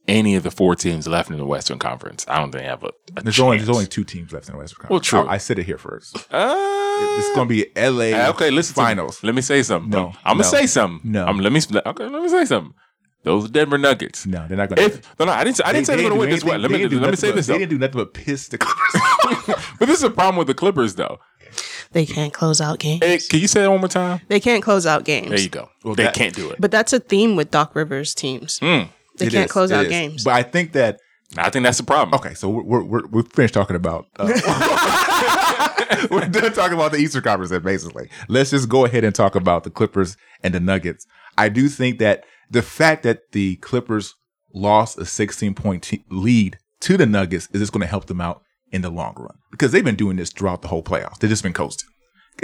[0.07, 2.25] any of the four teams left in the Western Conference.
[2.27, 3.39] I don't think they have a, a There's chance.
[3.45, 5.11] only there's only two teams left in the Western Conference.
[5.11, 5.29] Well, true.
[5.29, 6.15] I, I said it here first.
[6.31, 6.55] Uh,
[7.19, 8.27] It's going to be L.A.
[8.29, 8.73] Okay, listen.
[8.75, 9.21] finals.
[9.23, 9.27] Me.
[9.27, 9.89] Let me say something.
[9.89, 11.11] No, I'm no, gonna say something.
[11.11, 11.25] no.
[11.27, 11.59] Um, let me.
[11.91, 12.73] Okay, let me say something.
[13.23, 14.25] Those Denver Nuggets.
[14.25, 14.95] No, they're not going to.
[14.97, 15.57] If no, no, I didn't.
[15.57, 16.61] Say, I didn't say they're gonna win this one.
[16.61, 17.59] Let me let me say this They though.
[17.59, 19.55] didn't do nothing but piss the Clippers.
[19.79, 21.19] But this is a problem with the Clippers though.
[21.91, 23.03] They can't close out games.
[23.03, 24.19] Hey, can you say that one more time?
[24.27, 25.29] They can't close out games.
[25.29, 25.69] There you go.
[25.83, 26.57] Well, they that- can't do it.
[26.59, 28.59] But that's a theme with Doc Rivers teams.
[28.59, 28.89] Mm.
[29.17, 29.89] They It can't is, close out is.
[29.91, 30.23] games.
[30.23, 30.99] But I think that
[31.37, 32.13] I think that's the problem.
[32.19, 34.07] Okay, so we're we're, we're, we're finished talking about.
[34.17, 34.27] Uh,
[36.11, 37.51] we're done talking about the Eastern Conference.
[37.63, 41.05] Basically, let's just go ahead and talk about the Clippers and the Nuggets.
[41.37, 44.15] I do think that the fact that the Clippers
[44.53, 48.21] lost a 16 point te- lead to the Nuggets is just going to help them
[48.21, 51.19] out in the long run because they've been doing this throughout the whole playoffs.
[51.19, 51.89] They've just been coasting.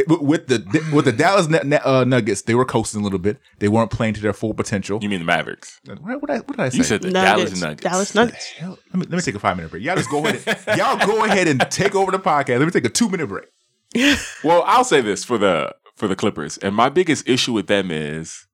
[0.07, 3.39] With the with the Dallas Nut- Nut- uh, Nuggets, they were coasting a little bit.
[3.57, 4.99] They weren't playing to their full potential.
[5.01, 5.79] You mean the Mavericks?
[5.83, 6.77] What, what, did I, what did I say?
[6.77, 7.59] You said the Nuggets.
[7.59, 7.83] Dallas Nuggets.
[7.83, 8.53] Dallas Nuggets.
[8.61, 9.83] Let me let me take a five minute break.
[9.83, 10.43] Y'all just go ahead.
[10.67, 12.59] And, y'all go ahead and take over the podcast.
[12.59, 13.47] Let me take a two minute break.
[14.43, 17.89] Well, I'll say this for the for the Clippers, and my biggest issue with them
[17.89, 18.45] is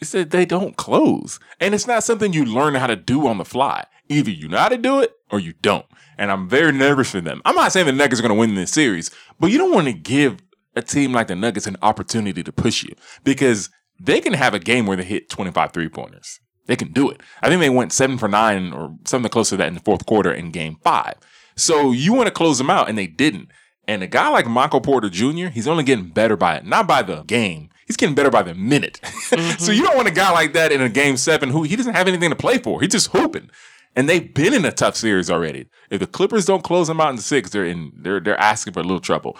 [0.00, 3.38] is that they don't close, and it's not something you learn how to do on
[3.38, 3.86] the fly.
[4.08, 7.20] Either you know how to do it or you don't, and I'm very nervous for
[7.20, 7.42] them.
[7.44, 9.86] I'm not saying the Nuggets are going to win this series, but you don't want
[9.86, 10.38] to give
[10.74, 14.58] a team like the Nuggets an opportunity to push you because they can have a
[14.58, 16.40] game where they hit 25 three pointers.
[16.66, 17.20] They can do it.
[17.42, 20.06] I think they went seven for nine or something close to that in the fourth
[20.06, 21.14] quarter in game five.
[21.56, 23.50] So you want to close them out, and they didn't.
[23.88, 27.02] And a guy like Michael Porter Jr., he's only getting better by it, not by
[27.02, 27.70] the game.
[27.88, 29.00] He's getting better by the minute.
[29.04, 29.82] so you mm-hmm.
[29.82, 32.30] don't want a guy like that in a game seven who he doesn't have anything
[32.30, 32.80] to play for.
[32.80, 33.50] He's just hooping.
[33.96, 35.66] and they've been in a tough series already.
[35.90, 38.80] If the Clippers don't close them out in six, they're in they're they're asking for
[38.80, 39.36] a little trouble.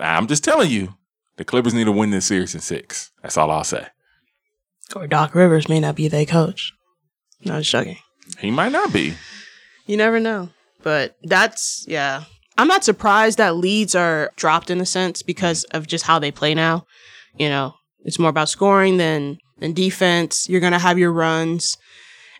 [0.00, 0.94] I'm just telling you,
[1.36, 3.12] the Clippers need to win this series in six.
[3.22, 3.86] That's all I'll say.
[4.94, 6.72] Or Doc Rivers may not be their coach.
[7.44, 7.98] No, just joking.
[8.38, 9.14] He might not be.
[9.86, 10.50] You never know.
[10.82, 12.24] But that's yeah.
[12.58, 16.30] I'm not surprised that leads are dropped in a sense because of just how they
[16.30, 16.86] play now.
[17.38, 20.48] You know, it's more about scoring than than defense.
[20.48, 21.76] You're gonna have your runs,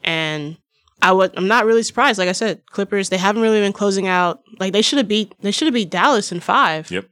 [0.05, 0.57] and
[1.03, 1.37] I would.
[1.37, 2.19] I'm not really surprised.
[2.19, 4.41] Like I said, Clippers they haven't really been closing out.
[4.59, 5.35] Like they should have beat.
[5.41, 6.91] They should have beat Dallas in five.
[6.91, 7.07] Yep.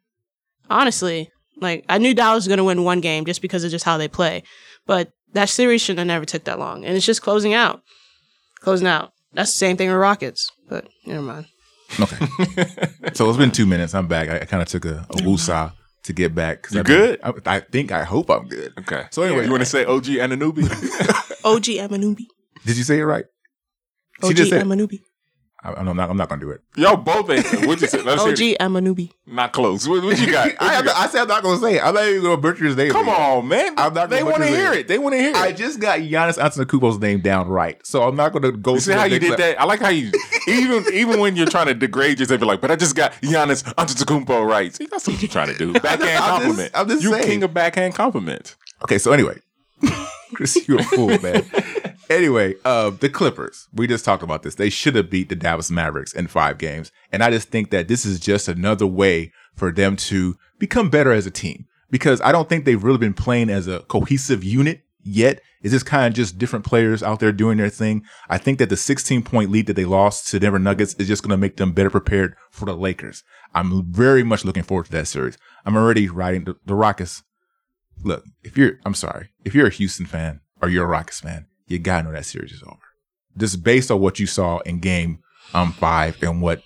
[0.70, 3.98] Honestly, like I knew Dallas was gonna win one game just because of just how
[3.98, 4.42] they play,
[4.86, 7.82] but that series shouldn't have never took that long, and it's just closing out,
[8.60, 9.12] closing out.
[9.32, 11.46] That's the same thing with Rockets, but never mind.
[11.98, 12.26] Okay.
[13.14, 13.94] so it's been two minutes.
[13.94, 14.28] I'm back.
[14.28, 15.72] I, I kind of took a, a woosah
[16.04, 16.62] to get back.
[16.62, 17.20] 'cause You I've been- good?
[17.46, 18.72] I, I think, I hope I'm good.
[18.80, 19.04] Okay.
[19.10, 20.64] So anyway, you want to say OG Ananubi?
[21.44, 22.26] OG Emanubi.
[22.64, 23.24] did you say it right?
[24.22, 25.00] She OG just said- Emanubi.
[25.64, 26.10] I, I'm not.
[26.10, 26.60] I'm not gonna do it.
[26.76, 27.44] Y'all both ain't.
[27.66, 28.02] What'd you say?
[28.02, 28.58] Let's hear OG it.
[28.60, 29.10] Emanubi.
[29.26, 29.88] Not close.
[29.88, 30.48] What, what you got?
[30.58, 30.96] What I, you got?
[30.96, 31.82] I said I'm not gonna say it.
[31.82, 32.92] I'm not even gonna butcher his name.
[32.92, 33.20] Come again.
[33.20, 33.74] on, man.
[33.78, 34.80] I'm not they want to hear it.
[34.80, 34.88] it.
[34.88, 35.36] They want to hear it.
[35.36, 38.74] I just got Giannis Antetokounmpo's name down right, so I'm not gonna go.
[38.74, 39.60] You see through how the you big did le- that?
[39.60, 40.12] I like how you
[40.46, 43.62] even even when you're trying to degrade yourself, you're like, but I just got Giannis
[43.74, 44.74] Antetokounmpo right.
[44.74, 45.72] See, that's what you're trying to do.
[45.80, 46.70] Backhand I'm just- compliment.
[46.74, 47.24] I'm just you saying.
[47.24, 48.54] king of backhand compliment.
[48.82, 49.38] Okay, so anyway,
[50.34, 51.42] Chris, you're a fool, man.
[52.10, 53.68] Anyway, uh, the Clippers.
[53.72, 54.54] We just talked about this.
[54.54, 57.88] They should have beat the Dallas Mavericks in five games, and I just think that
[57.88, 61.66] this is just another way for them to become better as a team.
[61.90, 65.40] Because I don't think they've really been playing as a cohesive unit yet.
[65.62, 68.04] It's just kind of just different players out there doing their thing.
[68.28, 71.22] I think that the 16 point lead that they lost to Denver Nuggets is just
[71.22, 73.22] going to make them better prepared for the Lakers.
[73.54, 75.38] I'm very much looking forward to that series.
[75.64, 77.22] I'm already riding the, the Rockets
[78.02, 81.46] look, if you're, I'm sorry, if you're a Houston fan or you're a Rockets fan,
[81.66, 82.78] you gotta know that series is over.
[83.36, 85.20] Just based on what you saw in game
[85.52, 86.62] um five and what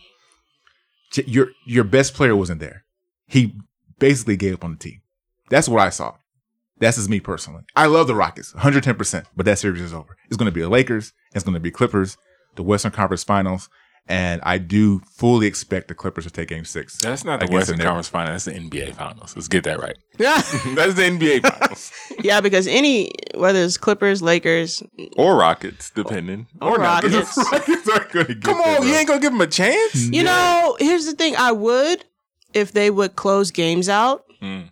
[1.26, 2.84] your your best player wasn't there.
[3.26, 3.54] He
[3.98, 5.02] basically gave up on the team.
[5.50, 6.14] That's what I saw.
[6.78, 7.64] That's just me personally.
[7.74, 10.16] I love the Rockets, 110%, but that series is over.
[10.26, 11.12] It's going to be the Lakers.
[11.34, 12.16] It's going to be Clippers,
[12.54, 13.68] the Western Conference Finals,
[14.08, 16.96] and I do fully expect the Clippers to take Game Six.
[16.98, 18.44] That's not the against Western the Conference Finals.
[18.44, 19.36] That's the NBA Finals.
[19.36, 19.96] Let's get that right.
[20.18, 20.34] Yeah.
[20.74, 24.82] That's the NBA Finals yeah, because any whether it's Clippers, Lakers,
[25.16, 26.46] or Rockets, depending.
[26.60, 27.04] Or not.
[27.04, 27.34] Rockets.
[27.34, 29.94] The Rockets aren't going to get Come on, you ain't gonna give them a chance.
[30.10, 32.04] you know, here's the thing: I would
[32.54, 34.70] if they would close games out, Mm.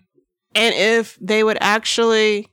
[0.55, 2.49] and if they would actually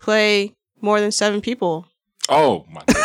[0.00, 1.86] play more than seven people.
[2.28, 2.96] Oh my God.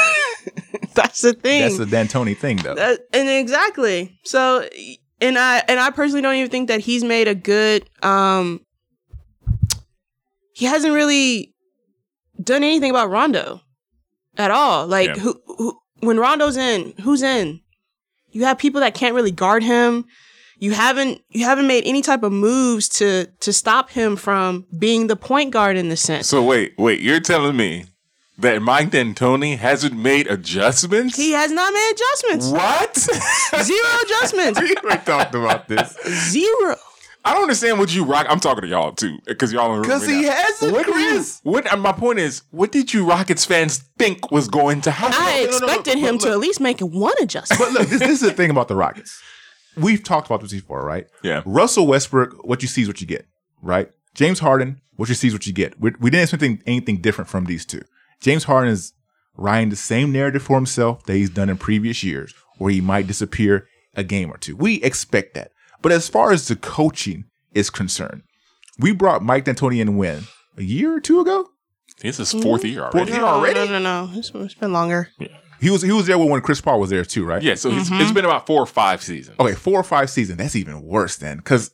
[0.94, 1.62] That's the thing.
[1.62, 2.76] That's the D'Antoni thing, though.
[2.76, 4.18] That, and exactly.
[4.26, 4.68] So,
[5.22, 7.90] and I and I personally don't even think that he's made a good.
[8.04, 8.62] um
[10.54, 11.54] He hasn't really
[12.42, 13.62] done anything about Rondo
[14.38, 14.88] at all.
[14.88, 15.16] Like, Yeah.
[15.16, 17.62] who, who when Rondo's in, who's in?
[18.32, 20.06] You have people that can't really guard him.
[20.60, 25.08] You haven't you haven't made any type of moves to to stop him from being
[25.08, 26.28] the point guard in the sense.
[26.28, 27.02] So wait, wait.
[27.02, 27.86] You're telling me
[28.38, 31.16] that Mike D'Antoni hasn't made adjustments?
[31.16, 32.48] he has not made adjustments.
[32.50, 32.98] what?
[33.64, 34.60] Zero adjustments.
[34.84, 35.96] we talked about this.
[36.32, 36.76] Zero.
[37.26, 38.26] I don't understand what you rock.
[38.30, 40.32] I'm talking to y'all too, because y'all don't Because he now.
[40.32, 41.10] has it, What do you?
[41.14, 41.40] Chris.
[41.44, 41.72] What?
[41.72, 45.16] uh, My point is, what did you Rockets fans think was going to happen?
[45.18, 47.60] I no, no, no, expected but him to look- at least make one adjustment.
[47.62, 49.22] But look, this, this is the thing about the Rockets.
[49.78, 51.08] We've talked about this before, right?
[51.24, 51.44] Yeah.
[51.46, 53.26] Russell Westbrook, what you see is what you get,
[53.62, 53.90] right?
[54.16, 55.80] James Harden, what you see is what you get.
[55.80, 57.82] We, we didn't expect anything, anything different from these two.
[58.24, 58.94] James Harden is
[59.36, 63.06] writing the same narrative for himself that he's done in previous years, where he might
[63.06, 64.56] disappear a game or two.
[64.56, 65.52] We expect that.
[65.82, 68.24] But as far as the coaching is concerned,
[68.80, 70.24] we brought Mike D'Antoni in when?
[70.58, 71.50] A year or two ago?
[72.00, 72.68] This is fourth mm-hmm.
[72.68, 72.98] year already.
[72.98, 73.60] Fourth year no, already?
[73.60, 74.18] no, no, no.
[74.18, 75.10] It's, it's been longer.
[75.20, 75.28] Yeah.
[75.60, 77.42] He was he was there when Chris Paul was there too, right?
[77.42, 78.02] Yeah, so it's, mm-hmm.
[78.02, 79.38] it's been about four or five seasons.
[79.40, 80.38] Okay, four or five seasons.
[80.38, 81.38] That's even worse then.
[81.38, 81.72] Because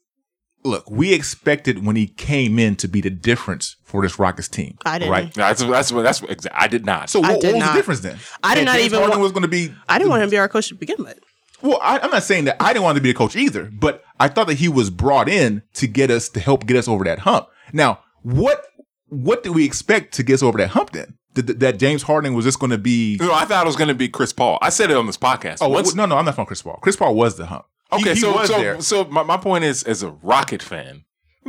[0.64, 4.78] look, we expected when he came in to be the difference for this Rockets team.
[4.86, 5.12] I didn't.
[5.12, 5.34] Right.
[5.34, 7.10] That's that's what that's what exa- I did not.
[7.10, 7.72] So I what, did what was not.
[7.74, 8.18] the difference then?
[8.44, 9.74] I did And not James even Harden want- was going to be.
[9.88, 11.20] I didn't want him to be our coach to begin with.
[11.62, 13.70] Well, I, I'm not saying that I didn't want him to be a coach either,
[13.72, 16.88] but I thought that he was brought in to get us to help get us
[16.88, 17.48] over that hump.
[17.74, 18.66] Now, what
[19.08, 21.16] what did we expect to get us over that hump then?
[21.34, 23.18] That, that James Harden was just going to be?
[23.20, 24.58] no, I thought it was going to be Chris Paul.
[24.62, 25.58] I said it on this podcast.
[25.62, 26.80] Oh Once- no, no, I'm not from Chris Paul.
[26.82, 27.66] Chris Paul was the hump.
[27.92, 28.82] He- Okay, he so was so there.
[28.82, 31.06] so my, my point is, as a Rocket fan,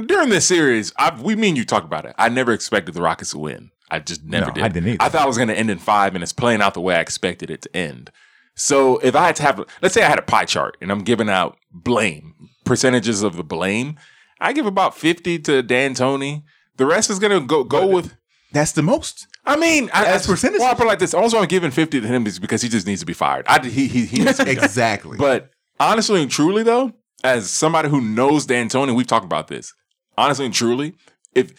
[0.06, 2.14] during this series, I we mean you talk about it.
[2.18, 3.70] I never expected the Rockets to win.
[3.90, 4.64] I just never No, did.
[4.64, 5.02] I didn't either.
[5.02, 6.94] I thought it was going to end in five, and it's playing out the way
[6.94, 8.10] I expected it to end.
[8.54, 11.00] So if I had to have, let's say I had a pie chart, and I'm
[11.02, 12.34] giving out blame
[12.64, 13.96] percentages of the blame,
[14.40, 16.42] I give about fifty to D'Antoni.
[16.76, 18.16] The rest is going to go go with
[18.52, 19.26] That's the most.
[19.44, 21.12] I mean, I, As percentage- well, I put like this.
[21.14, 23.46] Reason I'm giving 50 to him is because he just needs to be fired.
[23.48, 25.16] I, he, he, he needs to be Exactly.
[25.18, 26.92] But honestly and truly, though,
[27.24, 29.72] as somebody who knows D'Antoni, we've talked about this.
[30.16, 30.94] Honestly and truly,
[31.34, 31.52] if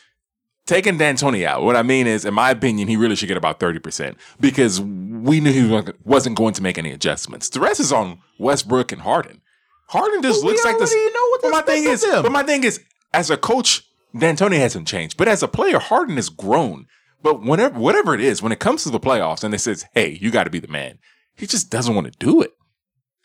[0.66, 3.60] taking D'Antoni out, what I mean is, in my opinion, he really should get about
[3.60, 7.50] 30% because we knew he wasn't going to make any adjustments.
[7.50, 9.42] The rest is on Westbrook and Harden.
[9.90, 10.94] Harden just But we looks like this.
[10.94, 12.24] know what but my thing is, them.
[12.24, 12.80] but my thing is,
[13.14, 13.84] as a coach,
[14.16, 15.18] D'Antoni hasn't changed.
[15.18, 16.86] But as a player, Harden has grown.
[17.22, 20.18] But whenever, whatever it is, when it comes to the playoffs and it says, "Hey,
[20.22, 20.98] you got to be the man,"
[21.36, 22.54] he just doesn't want to do it.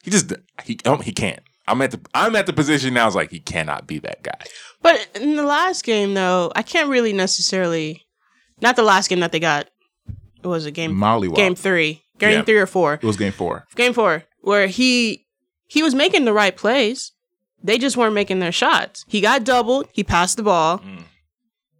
[0.07, 0.33] He just
[0.63, 1.41] he um, he can't.
[1.67, 3.09] I'm at the I'm at the position now.
[3.09, 4.39] It's like he cannot be that guy.
[4.83, 8.07] But in the last game, though, I can't really necessarily.
[8.63, 9.67] Not the last game that they got.
[10.43, 10.95] It was a game.
[10.95, 11.35] Mollywop.
[11.35, 12.05] Game three.
[12.21, 12.43] Game Yeah.
[12.43, 12.95] three or four.
[12.95, 13.65] It was game four.
[13.75, 15.27] Game four, where he
[15.67, 17.11] he was making the right plays.
[17.65, 19.05] They just weren't making their shots.
[19.09, 19.89] He got doubled.
[19.93, 20.81] He passed the ball.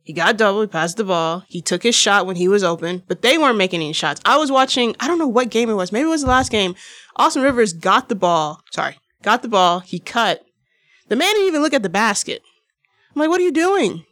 [0.03, 0.68] He got doubled.
[0.68, 1.45] He passed the ball.
[1.49, 4.20] He took his shot when he was open, but they weren't making any shots.
[4.24, 4.97] I was watching.
[4.99, 5.93] I don't know what game it was.
[5.93, 6.74] Maybe it was the last game.
[7.16, 8.60] Austin Rivers got the ball.
[8.72, 9.80] Sorry, got the ball.
[9.80, 10.42] He cut.
[11.08, 12.42] The man didn't even look at the basket.
[13.14, 14.04] I'm like, what are you doing?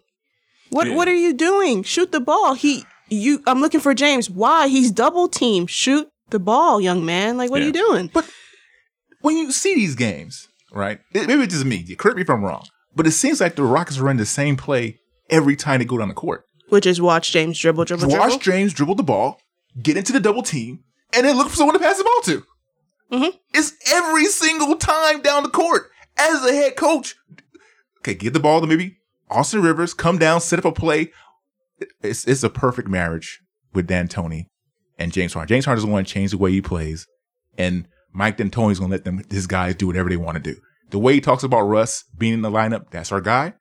[0.70, 0.94] What Yeah.
[0.94, 1.82] What are you doing?
[1.82, 2.54] Shoot the ball.
[2.54, 3.42] He you.
[3.46, 4.30] I'm looking for James.
[4.30, 4.68] Why?
[4.68, 5.66] He's double team.
[5.66, 7.36] Shoot the ball, young man.
[7.36, 7.64] Like, what Yeah.
[7.64, 8.10] are you doing?
[8.12, 8.28] But
[9.20, 11.00] when you see these games, right?
[11.12, 11.82] it- maybe it's just me.
[11.96, 12.66] Correct me if I'm wrong.
[12.96, 14.98] But it seems like the Rockets run the same play
[15.28, 16.44] every time they go down the court.
[16.70, 18.38] Which is watch James dribble, dribble, Watch dribble.
[18.38, 19.38] James dribble the ball,
[19.82, 20.80] get into the double team,
[21.12, 22.44] and then look for someone to pass the ball to.
[23.12, 23.32] Mhm.
[23.52, 25.90] It's every single time down the court.
[26.16, 27.16] As a head coach,
[27.98, 28.98] okay, give the ball to maybe
[29.30, 31.12] Austin Rivers, come down, set up a play.
[32.02, 33.40] It's it's a perfect marriage
[33.72, 34.46] with D'Antoni
[34.98, 35.48] and James Harden.
[35.48, 37.06] James Harden doesn't want to change the way he plays,
[37.58, 40.58] and Mike D'Antoni's gonna let them his guys do whatever they want to do.
[40.90, 43.54] The way he talks about Russ being in the lineup, that's our guy.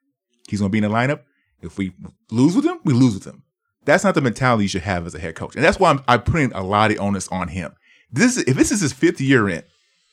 [0.48, 1.22] He's gonna be in the lineup.
[1.60, 1.92] If we
[2.30, 3.42] lose with him, we lose with him.
[3.84, 6.02] That's not the mentality you should have as a head coach, and that's why I'm,
[6.06, 7.72] I'm putting a lot of onus on him.
[8.14, 9.62] This is, if this is his fifth year in,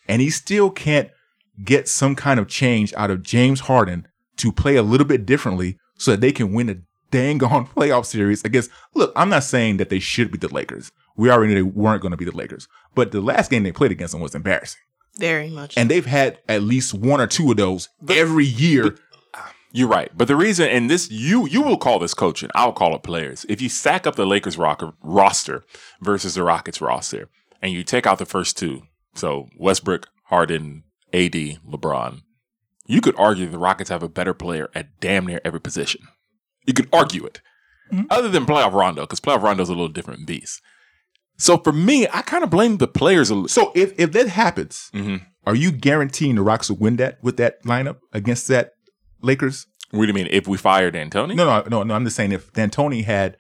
[0.08, 1.10] and he still can't
[1.64, 5.78] get some kind of change out of James Harden to play a little bit differently
[5.98, 6.76] so that they can win a
[7.12, 8.72] dang on playoff series against.
[8.96, 10.92] Look, I'm not saying that they should be the Lakers.
[11.16, 13.72] We already knew they weren't going to be the Lakers, but the last game they
[13.72, 14.80] played against them was embarrassing,
[15.20, 15.78] Very much.
[15.78, 18.96] and they've had at least one or two of those every year.
[19.74, 22.94] You're right, but the reason, and this you you will call this coaching, I'll call
[22.96, 23.46] it players.
[23.48, 25.64] If you stack up the Lakers rocker, roster
[26.02, 27.30] versus the Rockets roster,
[27.62, 28.84] and you take out the first two,
[29.16, 30.84] so Westbrook, Harden,
[31.14, 32.22] AD, LeBron,
[32.86, 36.02] you could argue the Rockets have a better player at damn near every position.
[36.66, 37.42] You could argue it,
[38.10, 40.62] other than playoff Rondo, because playoff Rondo's a little different beast.
[41.38, 43.30] So for me, I kind of blame the players.
[43.30, 43.48] A little.
[43.48, 45.26] So if if that happens, Mhm.
[45.46, 48.74] are you guaranteeing the Rockets will win that with that lineup against that
[49.22, 49.66] Lakers?
[49.90, 50.28] What do you mean?
[50.30, 51.34] If we fired Antony?
[51.36, 51.94] No, no, no, no.
[51.96, 53.38] I'm just saying if D'Antoni had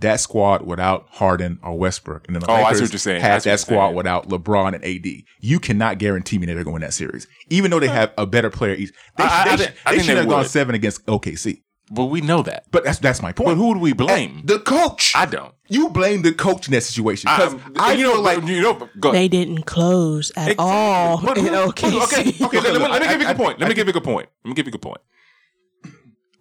[0.00, 2.98] that squad without Harden or Westbrook, and then the Oh, I see Lakers what you're
[2.98, 3.22] saying.
[3.22, 3.96] I had see what that squad saying.
[3.96, 7.26] without LeBron and AD, you cannot guarantee me that they're going to win that series,
[7.50, 8.92] even though they have a better player each.
[9.16, 10.74] They, I- I- they, I should- think- I they think should they have gone seven
[10.74, 11.62] against OKC.
[11.90, 12.64] But we know that.
[12.70, 13.48] But that's that's my point.
[13.48, 14.42] But who do we blame?
[14.44, 15.12] The coach.
[15.16, 15.54] I don't.
[15.70, 18.88] you blame the coach in that situation because Um, I, you know, like you know,
[19.00, 19.10] go.
[19.10, 20.56] they didn't close at Exactly.
[20.66, 22.02] all But in OKC.
[22.04, 22.60] Okay, okay, okay.
[22.72, 23.58] Let me, let me I- give you a good point.
[23.58, 24.28] Let I- me give you a good point.
[24.44, 25.00] Let me give you a good point.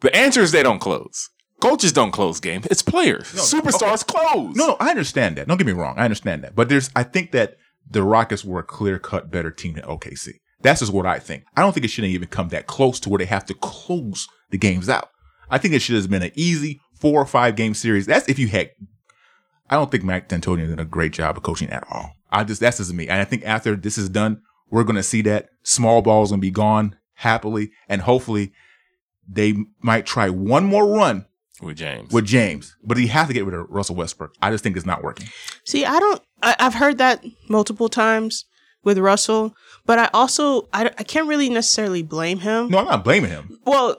[0.01, 1.29] The answer is they don't close.
[1.61, 2.67] Coaches don't close games.
[2.69, 3.23] It's players.
[3.33, 4.55] Superstars close.
[4.55, 5.47] No, no, I understand that.
[5.47, 5.97] Don't get me wrong.
[5.97, 6.55] I understand that.
[6.55, 7.57] But there's, I think that
[7.89, 10.33] the Rockets were a clear cut better team than OKC.
[10.61, 11.45] That's just what I think.
[11.55, 14.27] I don't think it shouldn't even come that close to where they have to close
[14.49, 15.09] the games out.
[15.49, 18.05] I think it should have been an easy four or five game series.
[18.05, 18.71] That's if you had.
[19.69, 22.13] I don't think Mike D'Antoni did a great job of coaching at all.
[22.31, 23.07] I just that's just me.
[23.07, 26.51] And I think after this is done, we're gonna see that small ball's gonna be
[26.51, 28.51] gone happily, and hopefully
[29.27, 31.25] they might try one more run
[31.61, 32.11] With James.
[32.13, 34.33] with James, but he has to get rid of Russell Westbrook.
[34.41, 35.27] I just think it's not working.
[35.65, 36.21] See, I don't.
[36.43, 38.45] I, I've heard that multiple times
[38.83, 39.55] with Russell,
[39.85, 42.69] but I also I, I can't really necessarily blame him.
[42.69, 43.57] No, I'm not blaming him.
[43.65, 43.97] Well,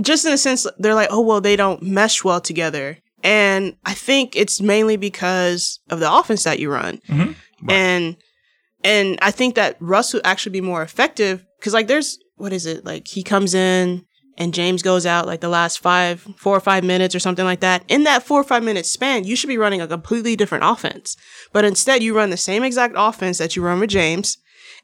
[0.00, 3.94] just in a sense, they're like, oh well, they don't mesh well together, and I
[3.94, 7.36] think it's mainly because of the offense that you run, Mhm.
[7.62, 7.70] Right.
[7.76, 8.16] and
[8.84, 12.66] and I think that Russ would actually be more effective because like there's what is
[12.66, 14.04] it like he comes in
[14.38, 17.60] and James goes out like the last five, four or five minutes or something like
[17.60, 17.82] that.
[17.88, 21.16] In that four or five minute span, you should be running a completely different offense.
[21.52, 24.38] But instead, you run the same exact offense that you run with James,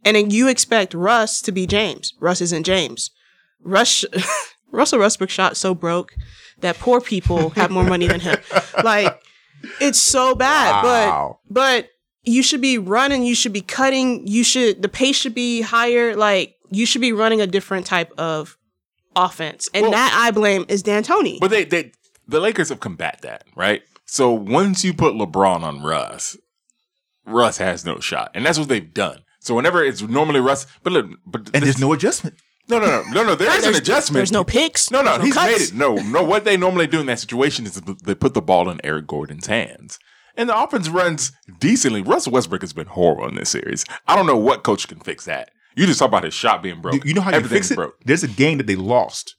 [0.05, 2.13] and then you expect Russ to be James.
[2.21, 3.13] Russ isn't James.
[3.63, 4.05] Russ,
[4.73, 6.13] Russell Westbrook shot so broke
[6.59, 8.37] that poor people have more money than him.
[8.83, 9.23] Like,
[9.81, 10.83] it's so bad.
[10.83, 11.39] Wow.
[11.49, 11.89] But but
[12.25, 16.17] you should be running, you should be cutting, you should the pace should be higher.
[16.17, 18.59] Like you should be running a different type of
[19.17, 19.69] offense.
[19.75, 21.39] And Well- that I blame is D'Antoni.
[21.41, 21.93] But they, they
[22.27, 23.83] the Lakers have combat that, right?
[24.07, 26.37] So once you put LeBron on Russ,
[27.27, 29.21] Russ has no shot, and that's what they've done.
[29.41, 32.37] So whenever it's normally Russ, but look, but And this- there's no adjustment.
[32.69, 33.35] no, no, no, no, no.
[33.35, 34.15] There is an adjustment.
[34.17, 34.91] There's no picks.
[34.91, 35.47] No, no, there's he's cuts.
[35.53, 35.75] made it.
[35.75, 36.23] No, no.
[36.23, 39.47] What they normally do in that situation is they put the ball in Eric Gordon's
[39.47, 39.99] hands,
[40.37, 42.01] and the offense runs decently.
[42.03, 43.85] Russell Westbrook has been horrible in this series.
[44.07, 45.51] I don't know what coach can fix that.
[45.77, 46.95] You just talk about his shot being broke.
[46.97, 47.77] You- You know how you Everything's fix it?
[47.77, 47.95] broke.
[48.05, 49.35] There's a game that they lost,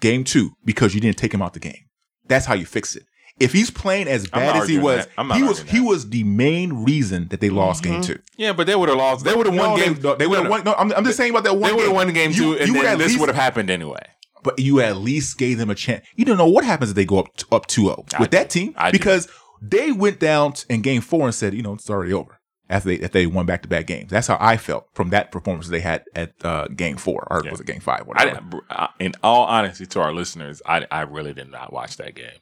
[0.00, 1.84] game two, because you didn't take him out the game.
[2.26, 3.04] That's how you fix it.
[3.40, 5.06] If he's playing as bad as he was.
[5.16, 8.02] I'm not he was arguing he was the main reason that they lost game mm-hmm.
[8.02, 8.18] two.
[8.36, 9.24] Yeah, but they would have lost.
[9.24, 9.94] They would have won No, game.
[9.94, 10.64] They, no, they would have no, won.
[10.64, 11.62] No, I'm, I'm just saying about that one.
[11.62, 11.94] They would have game.
[11.96, 14.02] won game You- two, and you then this would have happened anyway.
[14.44, 16.04] But you at least gave them a chance.
[16.16, 18.36] You don't know what happens if they go up up 2-0 I with do.
[18.36, 18.98] that team I do.
[18.98, 19.28] because
[19.62, 22.38] they went down t- in game four and said, you know, it's already over
[22.72, 24.10] after they if they won back to back games.
[24.10, 27.50] That's how I felt from that performance they had at uh, game four or Yeah.
[27.52, 28.00] was it game five?
[28.00, 28.30] I, Whatever.
[28.40, 28.62] didn't-
[28.98, 32.38] in all honesty, to our listeners, I, I really did not watch that game.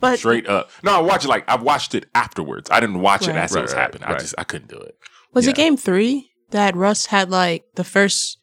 [0.00, 2.70] But Straight up, no, I watched it like I watched it afterwards.
[2.70, 3.38] I didn't watch it Right.
[3.38, 4.08] as it was right, happening.
[4.08, 4.96] I just I couldn't do it.
[5.32, 5.50] was Yeah.
[5.50, 8.38] it game three that Russ had like the first?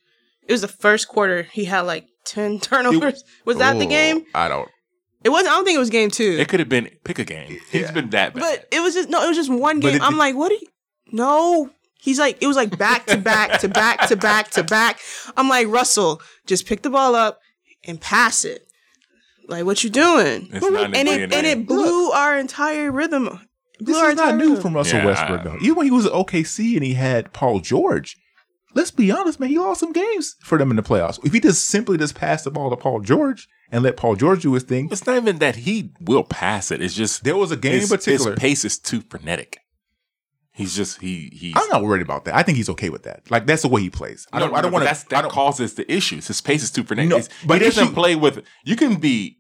[0.48, 1.44] It was the first quarter.
[1.52, 3.24] He had like ten turnovers.
[3.46, 4.26] was that the Oh, game?
[4.36, 4.70] I don't.
[5.24, 5.52] It wasn't.
[5.54, 6.36] I don't think it was game two.
[6.38, 7.58] It could have been pick a game.
[7.72, 7.92] He's Yeah.
[7.92, 8.42] been that bad.
[8.42, 9.24] But it was just no.
[9.24, 9.96] It was just one game.
[9.96, 10.52] it- I'm like, what?
[10.52, 10.68] Are you,
[11.12, 11.70] no.
[12.00, 15.00] He's like, it was like back to back to back to back to back.
[15.38, 17.40] I'm like, Russell, just pick the ball up
[17.86, 18.68] and pass it.
[19.48, 20.50] Like, what you doing?
[20.52, 21.34] It's not in and it DNA.
[21.34, 23.26] and it blew our entire rhythm.
[23.80, 24.62] Blew This is not new rhythm.
[24.62, 25.58] from Russell Yeah, Westbrook though.
[25.62, 28.18] Even when he was at OKC and he had Paul George.
[28.76, 29.50] Let's be honest, man.
[29.50, 31.24] He lost some games for them in the playoffs.
[31.26, 34.42] If he just simply just passed the ball to Paul George and let Paul George
[34.42, 36.82] do his thing, it's not even that he will pass it.
[36.82, 38.32] It's just there was a game his, in particular.
[38.32, 39.60] His pace is too frenetic.
[40.54, 41.54] He's just he he's.
[41.56, 42.36] I'm not worried about that.
[42.36, 43.30] I think he's okay with that.
[43.32, 44.28] Like that's the way he plays.
[44.32, 44.52] I don't.
[44.52, 45.10] No, I don't no, but want that's- to.
[45.10, 46.28] That causes the issues.
[46.28, 47.10] His pace is too frenetic.
[47.10, 48.44] No, but he doesn't issue- play with.
[48.64, 49.40] You can be.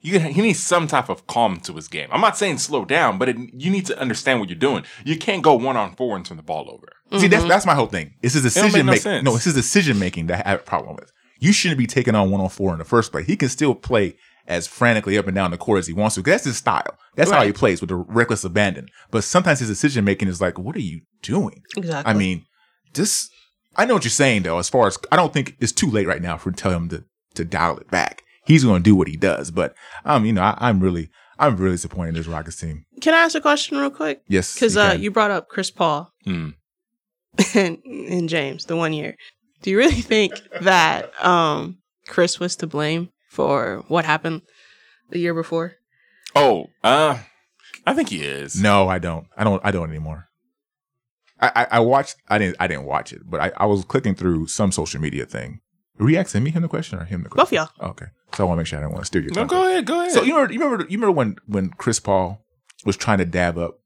[0.00, 2.08] You can, he needs some type of calm to his game.
[2.12, 4.84] I'm not saying slow down, but it, you need to understand what you're doing.
[5.02, 6.88] You can't go one on four and turn the ball over.
[7.18, 7.48] See, that's mm-hmm.
[7.48, 8.14] that's my whole thing.
[8.22, 9.02] It's his don't make decision no making.
[9.02, 9.24] sense.
[9.24, 11.10] No, it's his decision making that I have a problem with.
[11.40, 13.26] You shouldn't be taking on one on four in the first place.
[13.26, 14.16] He can still play
[14.46, 16.22] as frantically up and down the court as he wants to.
[16.22, 16.98] That's his style.
[17.16, 18.88] That's how he plays with the reckless abandon.
[19.10, 21.62] But sometimes his decision making is like, what are you doing?
[21.76, 22.10] Exactly.
[22.10, 22.44] I mean,
[22.92, 23.30] just
[23.76, 24.58] I know what you're saying though.
[24.58, 27.04] As far as I don't think it's too late right now for tell him to
[27.34, 28.22] to dial it back.
[28.46, 29.50] He's going to do what he does.
[29.50, 29.74] But
[30.04, 32.84] um, you know, I, I'm really I'm really disappointed in this Rockets team.
[33.00, 34.22] Can I ask a question real quick?
[34.28, 36.50] Yes, Because you uh, you brought up Chris Paul Hmm.
[37.54, 39.16] and, and James the one year.
[39.62, 44.42] Do you really think that um, Chris was to blame for what happened
[45.10, 45.74] the year before?
[46.36, 47.18] Oh, uh,
[47.86, 48.60] I think he is.
[48.60, 49.26] No, I don't.
[49.36, 49.60] I don't.
[49.64, 50.28] I don't anymore.
[51.40, 52.16] I, I, I watched.
[52.28, 52.56] I didn't.
[52.60, 55.60] I didn't watch it, but I, I was clicking through some social media thing.
[55.98, 57.58] Were you me him the question or him the Both question?
[57.58, 57.90] of y'all.
[57.90, 59.30] Okay, so I want to make sure I don't want to steer your.
[59.30, 59.54] No, thunder.
[59.54, 59.86] go ahead.
[59.86, 60.12] Go ahead.
[60.12, 60.52] So you remember?
[60.52, 60.84] You remember?
[60.88, 62.44] You remember when when Chris Paul
[62.84, 63.78] was trying to dab up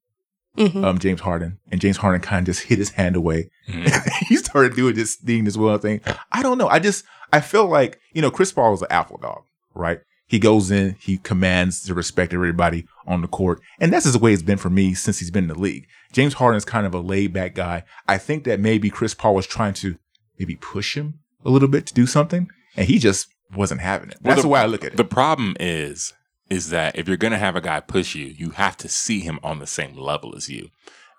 [0.56, 0.84] Mhm.
[0.84, 3.50] um James Harden, and James Harden kind of just hit his hand away.
[3.68, 4.08] Mhm.
[4.28, 6.00] he started doing this thing, this well thing.
[6.32, 6.68] I don't know.
[6.68, 9.42] I just I feel like you know Chris Paul is an alpha dog,
[9.74, 10.00] right?
[10.26, 14.18] He goes in, he commands the respect of everybody on the court, and that's just
[14.18, 15.86] the way it's been for me since he's been in the league.
[16.12, 17.84] James Harden is kind of a laid back guy.
[18.06, 19.96] I think that maybe Chris Paul was trying to
[20.38, 24.18] maybe push him a little bit to do something, and he just wasn't having it.
[24.20, 24.96] Well, That's the- the way I look at it.
[24.98, 26.12] The problem is,
[26.50, 29.20] is that if you're going to have a guy push you, you have to see
[29.20, 30.68] him on the same level as you.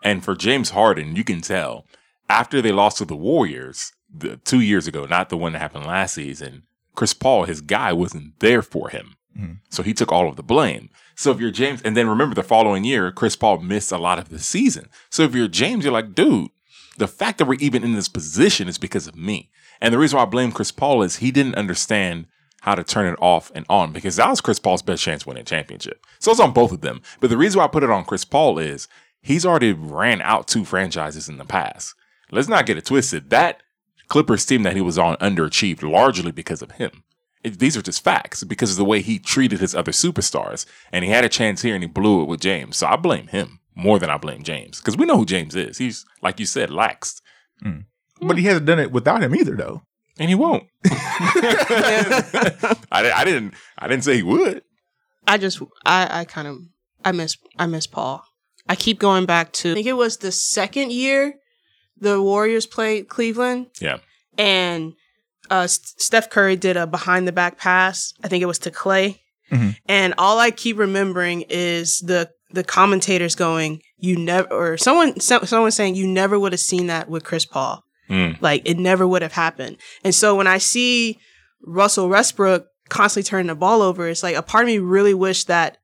[0.03, 1.85] And for James Harden, you can tell
[2.29, 5.85] after they lost to the Warriors the, two years ago, not the one that happened
[5.85, 6.63] last season,
[6.95, 9.15] Chris Paul, his guy, wasn't there for him.
[9.37, 9.57] Mhm.
[9.69, 10.89] So he took all of the blame.
[11.15, 14.19] So if you're James, and then remember the following year, Chris Paul missed a lot
[14.19, 14.89] of the season.
[15.09, 16.49] So if you're James, you're like, dude,
[16.97, 19.49] the fact that we're even in this position is because of me.
[19.81, 22.25] And the reason why I blame Chris Paul is he didn't understand
[22.61, 25.41] how to turn it off and on because that was Chris Paul's best chance winning
[25.41, 26.05] a championship.
[26.19, 27.01] So it's on both of them.
[27.21, 28.89] But the reason why I put it on Chris Paul is
[29.21, 31.95] he's already ran out two franchises in the past.
[32.31, 33.29] Let's not get it twisted.
[33.29, 33.63] That
[34.09, 37.03] Clippers team that he was on underachieved largely because of him.
[37.43, 40.65] It, these are just facts because of the way he treated his other superstars.
[40.91, 42.77] And he had a chance here and he blew it with James.
[42.77, 45.77] So I blame him more than I blame James because we know who James is.
[45.77, 47.21] He's, like you said, laxed.
[47.61, 47.79] Hmm.
[48.21, 49.83] but he hasn't done it without him either, though.
[50.17, 50.63] And he won't.
[50.85, 53.53] I, I didn't.
[53.77, 54.63] I didn't say he would.
[55.27, 56.57] I just I I kind of
[57.05, 58.25] I miss I miss Paul.
[58.67, 61.35] I keep going back to I think it was the second year
[61.99, 63.97] the Warriors played Cleveland Yeah.
[64.37, 64.93] and
[65.49, 68.13] uh, Steph Curry did a behind the back pass.
[68.23, 69.21] I think it was to Clay,
[69.51, 69.75] Mhm.
[69.87, 75.43] and all I keep remembering is the the commentators going, "You never," or someone so,
[75.43, 77.83] someone saying, "You never would have seen that with Chris Paul.
[78.09, 78.37] Mm.
[78.41, 81.19] Like it never would have happened." And so when I see
[81.65, 84.07] Russell Westbrook constantly turning the ball over.
[84.07, 85.77] It's like a part of me really wish that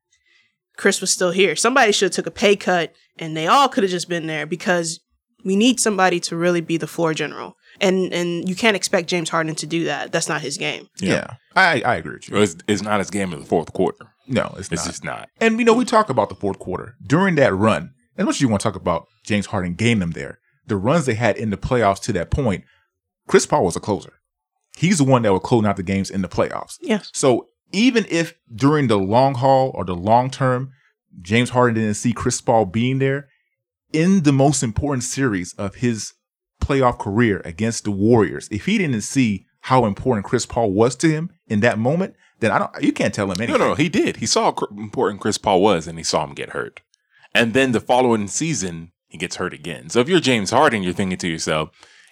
[0.76, 1.54] Chris was still here.
[1.54, 4.44] Somebody should have took a pay cut and they all could have just been there
[4.46, 4.98] because
[5.46, 7.56] we need somebody to really be the floor general.
[7.80, 10.10] And and you can't expect James Harden to do that.
[10.10, 10.88] That's not his game.
[11.00, 12.36] Yeah, I I agree with you.
[12.38, 14.06] It's, it's not his game in the fourth quarter.
[14.26, 14.86] No, it's, not It's not.
[14.86, 15.28] just not.
[15.40, 17.92] And you know, we talk about the fourth quarter during that run.
[18.18, 21.06] As much as you want to talk about James Harden getting them there, the runs
[21.06, 22.64] they had in the playoffs to that point,
[23.28, 24.14] Chris Paul was a closer.
[24.76, 26.76] He's the one that was closing out the games in the playoffs.
[26.80, 27.10] Yes.
[27.14, 30.72] So even if during the long haul or the long term,
[31.20, 33.28] James Harden didn't see Chris Paul being there,
[33.92, 36.12] in the most important series of his
[36.60, 41.08] playoff career against the Warriors, if he didn't see how important Chris Paul was to
[41.08, 42.70] him in that moment, then I don't.
[42.82, 43.58] You can't tell him anything.
[43.58, 44.16] no, no, he did.
[44.18, 46.82] He saw how important Chris Paul was, and he saw him get hurt.
[47.34, 49.88] And then the following season, he gets hurt again.
[49.88, 51.70] So if you're James Harden, you're thinking to yourself,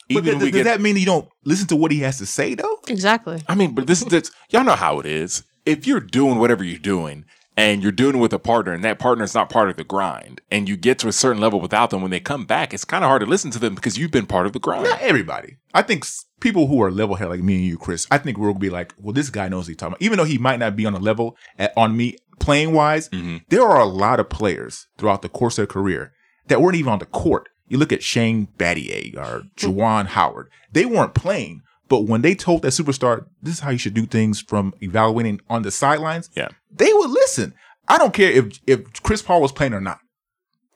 [0.08, 2.00] But even th- when we does get, that mean you don't listen to what he
[2.00, 2.78] has to say though?
[2.88, 3.42] Exactly.
[3.48, 5.42] I mean, but this is this, y'all know how it is.
[5.66, 7.24] If you're doing whatever you're doing
[7.56, 9.84] and you're doing it with a partner and that partner is not part of the
[9.84, 12.84] grind and you get to a certain level without them, when they come back, it's
[12.84, 14.84] kind of hard to listen to them because you've been part of the grind.
[14.84, 15.56] Not everybody.
[15.72, 16.04] I think
[16.40, 18.94] people who are level headed like me and you, Chris, I think we'll be like,
[18.98, 20.02] well, this guy knows what he's talking about.
[20.02, 23.38] Even though he might not be on a level at, on me playing wise, mm-hmm.
[23.48, 26.12] there are a lot of players throughout the course of their career
[26.48, 27.48] that weren't even on the court.
[27.68, 30.50] You look at Shane Battier or Juwan Howard.
[30.70, 31.62] They weren't playing,
[31.94, 35.40] but when they told that superstar, this is how you should do things from evaluating
[35.48, 36.48] on the sidelines, Yeah.
[36.74, 37.54] they would listen.
[37.88, 39.98] I don't care if if Chris Paul was playing or not.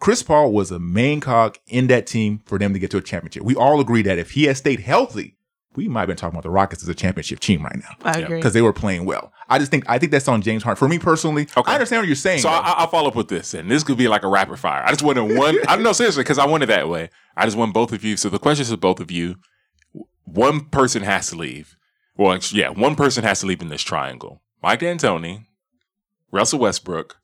[0.00, 3.00] Chris Paul was a main cog in that team for them to get to a
[3.02, 3.42] championship.
[3.42, 5.34] We all agree that if he had stayed healthy,
[5.74, 8.20] we might have been talking about the Rockets as a championship team right now I
[8.20, 8.36] agree.
[8.38, 9.32] because they were playing well.
[9.48, 10.78] I just think I think that's on James Harden.
[10.78, 11.70] For me personally, Okay.
[11.70, 12.40] I understand what you're saying.
[12.42, 12.54] So though.
[12.54, 14.82] I, I'll follow up with this, and this could be like a rapid fire.
[14.86, 15.56] I just wanted one.
[15.68, 17.10] I don't know seriously because I want it that way.
[17.36, 18.16] I just want both of you.
[18.16, 19.36] So the question is, to both of you,
[20.32, 21.76] one person has to leave.
[22.16, 25.46] Well, yeah, one person has to leave in this triangle: Mike D'Antoni,
[26.32, 27.16] Russell Westbrook,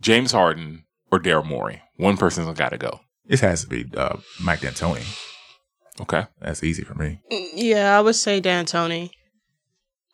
[0.00, 1.82] James Harden, or Daryl Morey.
[1.96, 3.00] One person's got to go.
[3.26, 5.04] this has to be uh, Mike D'Antoni.
[6.00, 6.26] Okay.
[6.40, 7.20] That's easy for me.
[7.54, 9.10] Yeah, I would say D'Antoni.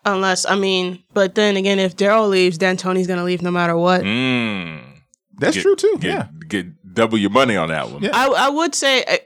[0.04, 4.02] Unless I mean, but then again, if Daryl leaves, D'Antoni's gonna leave no matter what.
[4.02, 4.82] Mm.
[5.38, 5.96] That's Get- true too.
[6.00, 6.28] Get, yeah.
[6.48, 8.02] get double your money on that one.
[8.02, 8.10] Yeah.
[8.14, 9.16] I I would say uh,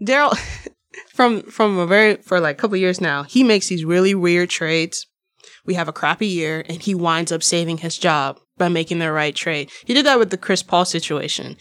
[0.00, 0.36] Daryl
[1.14, 4.50] from from a very for like a couple years now, he makes these really weird
[4.50, 5.06] trades.
[5.64, 9.12] We have a crappy year, and he winds up saving his job by making the
[9.12, 9.70] right trade.
[9.84, 11.56] He did that with the Chris Paul situation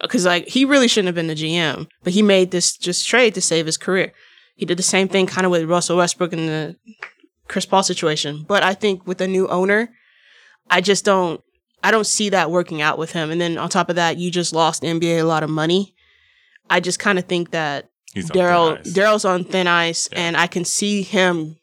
[0.00, 3.34] because like he really shouldn't have been the GM, but he made this just trade
[3.34, 4.12] to save his career.
[4.54, 6.76] He did the same thing kind of with Russell Westbrook and the
[7.48, 8.44] Chris Paul situation.
[8.46, 9.90] But I think with a new owner,
[10.70, 11.42] I just don't
[11.82, 13.30] I don't see that working out with him.
[13.30, 15.94] And then on top of that, you just lost NBA a lot of money.
[16.70, 18.82] I just kind of think that He's on thin Daryl.
[18.94, 20.20] Daryl's on thin ice, Yeah.
[20.20, 21.56] and I can see him.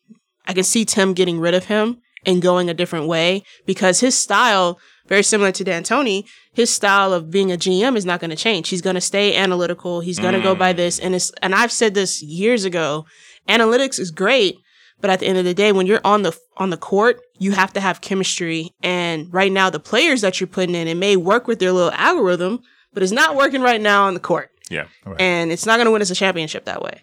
[0.47, 4.17] I can see Tim getting rid of him and going a different way because his
[4.17, 8.35] style, very similar to D'Antoni, his style of being a GM is not going to
[8.35, 8.69] change.
[8.69, 10.01] He's going to stay analytical.
[10.01, 10.59] He's going to go Mm.
[10.59, 13.05] by this, and it's and I've said this years ago.
[13.47, 14.57] Analytics is great,
[15.01, 17.51] but at the end of the day, when you're on the on the court, you
[17.53, 18.71] have to have chemistry.
[18.83, 21.91] And right now, the players that you're putting in, it may work with their little
[21.93, 22.61] algorithm,
[22.93, 24.85] but it's not working right now on the court Yeah.
[25.19, 27.01] and it's not going to win us a championship that way.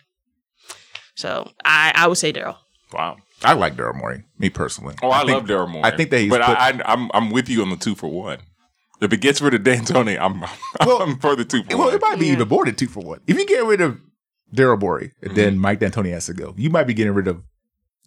[1.14, 2.56] So I, I would say Daryl.
[2.92, 3.16] Wow.
[3.42, 4.94] I like Daryl Morey, me personally.
[5.02, 5.84] Oh, I, think- love Daryl Morey.
[5.84, 7.94] I think that he's but put- I, I, I'm I'm with you on the two
[7.94, 8.38] for one.
[9.00, 10.40] If it gets rid of D'Antoni, I'm
[10.86, 11.86] Well, I'm for the two for well, one.
[11.88, 12.32] Well, it might be Yeah.
[12.32, 13.20] even more than two for one.
[13.26, 13.98] If you get rid of
[14.54, 15.34] Daryl Morey, Mm-hmm.
[15.34, 17.42] then Mike D'Antoni has to go, you might be getting rid of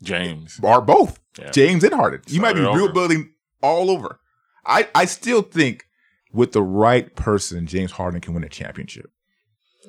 [0.02, 0.60] James.
[0.64, 1.52] or both Yeah.
[1.52, 2.22] James and Harden.
[2.28, 2.88] You might be it over.
[2.88, 4.20] rebuilding all over.
[4.66, 5.84] I, I still think
[6.32, 9.12] with the right person, James Harden can win a championship,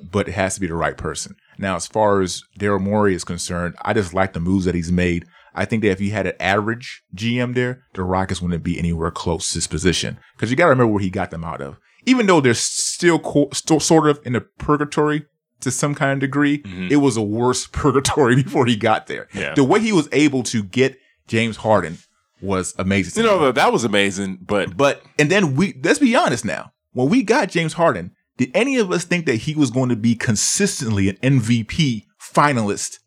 [0.01, 1.35] but it has to be the right person.
[1.57, 4.91] Now, as far as Daryl Morey is concerned, I just like the moves that he's
[4.91, 5.25] made.
[5.53, 9.11] I think that if you had an average GM there, the Rockets wouldn't be anywhere
[9.11, 11.77] close to his position because you got to remember where he got them out of.
[12.05, 15.25] Even though they're still, co- still sort of in a purgatory
[15.59, 16.87] to some kind of degree, mm-hmm.
[16.89, 19.27] it was a worse purgatory before he got there.
[19.33, 19.53] Yeah.
[19.53, 20.97] The way he was able to get
[21.27, 21.97] James Harden
[22.41, 23.23] was amazing.
[23.23, 26.73] You know that, that was amazing, but But and then we let's be honest now.
[26.93, 28.11] When we got James Harden,
[28.41, 32.99] did any of us think that he was going to be consistently an MVP finalist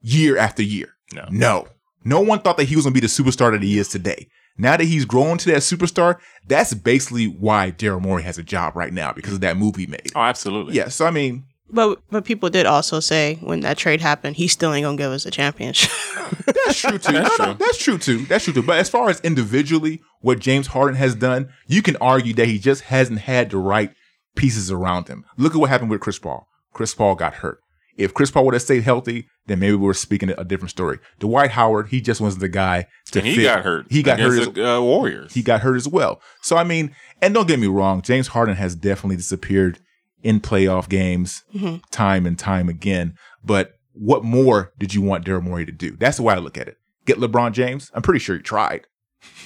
[0.00, 0.90] year after year?
[1.12, 1.26] No.
[1.30, 1.68] No.
[2.04, 4.28] No one thought that he was going to be the superstar that he is today.
[4.58, 8.74] Now that he's grown to that superstar, that's basically why Daryl Morey has a job
[8.76, 10.12] right now because of that move he made.
[10.14, 10.74] oh, absolutely.
[10.74, 14.48] Yeah, so I mean, But but people did also say when that trade happened, he
[14.48, 15.90] still ain't gonna give us a championship.
[16.46, 17.12] That's true too.
[17.12, 17.66] That's No, no, true.
[17.66, 18.18] that's true too.
[18.26, 18.62] That's true too.
[18.62, 22.58] But as far as individually, what James Harden has done, you can argue that he
[22.58, 23.92] just hasn't had the right
[24.36, 25.24] pieces around him.
[25.36, 26.46] Look at what happened with Chris Paul.
[26.72, 27.60] Chris Paul got hurt.
[27.96, 30.98] If Chris Paul would have stayed healthy, then maybe we're speaking a different story.
[31.18, 33.42] Dwight Howard, he just wasn't the guy to And he fit.
[33.44, 33.86] got hurt.
[33.90, 34.38] He got hurt.
[34.38, 35.32] As, the uh, Warriors.
[35.32, 36.20] he got hurt as well.
[36.42, 39.78] So I mean, and don't get me wrong, James Harden has definitely disappeared
[40.22, 41.80] in playoff games Mhm.
[41.90, 43.14] time and time again.
[43.42, 45.96] But what more did you want Daryl Morey to do?
[45.96, 46.76] That's the way I look at it.
[47.06, 47.90] Get LeBron James.
[47.94, 48.86] I'm pretty sure he tried.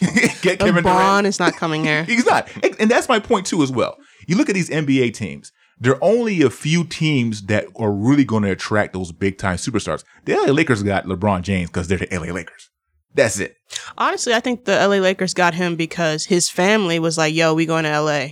[0.42, 0.86] Get Kevin Durant.
[0.86, 2.04] LeBron is not coming here.
[2.06, 2.48] He's not.
[2.78, 3.96] And, that's my point too as well.
[4.26, 5.52] You look at these NBA teams.
[5.78, 9.56] There are only a few teams that are really going to attract those big time
[9.56, 10.04] superstars.
[10.26, 12.70] The LA Lakers got LeBron James because they're the LA Lakers.
[13.14, 13.56] That's it.
[13.98, 17.66] Honestly, I think the LA Lakers got him because his family was like, "Yo, we
[17.66, 18.28] going to LA."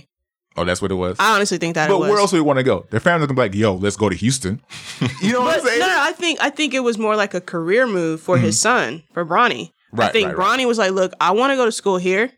[0.55, 1.17] Oh, that's what it was.
[1.19, 2.09] I honestly think that but it was.
[2.09, 2.85] where else do we want to go?
[2.89, 4.61] Their family's gonna be like, "Yo, let's go to Houston."
[5.21, 5.79] you know what But I'm saying?
[5.79, 8.55] no, no, I think I think it was more like a career move for his
[8.55, 8.93] mm-hmm.
[8.93, 9.71] son, for Bronny.
[9.97, 10.59] I think right, right.
[10.59, 12.31] Bronny was like, "Look, I want to go to school here,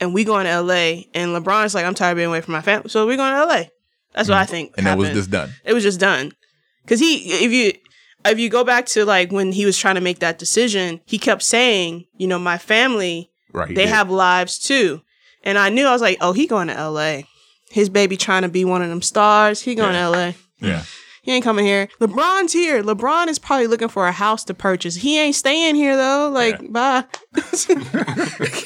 [0.00, 2.60] and we going to LA." And LeBron's like, "I'm tired of being away from my
[2.62, 3.62] family, so we going to LA."
[4.14, 4.72] That's what I think.
[4.72, 4.78] Mm.
[4.78, 5.18] and that was happened.
[5.20, 5.54] just done.
[5.64, 6.32] it was just done
[6.82, 7.72] because he if you
[8.26, 11.16] if you go back to like when he was trying to make that decision he
[11.18, 13.68] kept saying you know my family Right.
[13.68, 13.88] they did.
[13.88, 15.00] have lives too
[15.44, 17.20] and i knew i was like oh he going to la
[17.70, 20.02] his baby trying to be one of them stars he going Yeah.
[20.02, 20.82] to la yeah.
[21.30, 25.18] Ain't coming here lebron's here lebron is probably looking for a house to purchase he
[25.18, 27.04] ain't staying here though like bye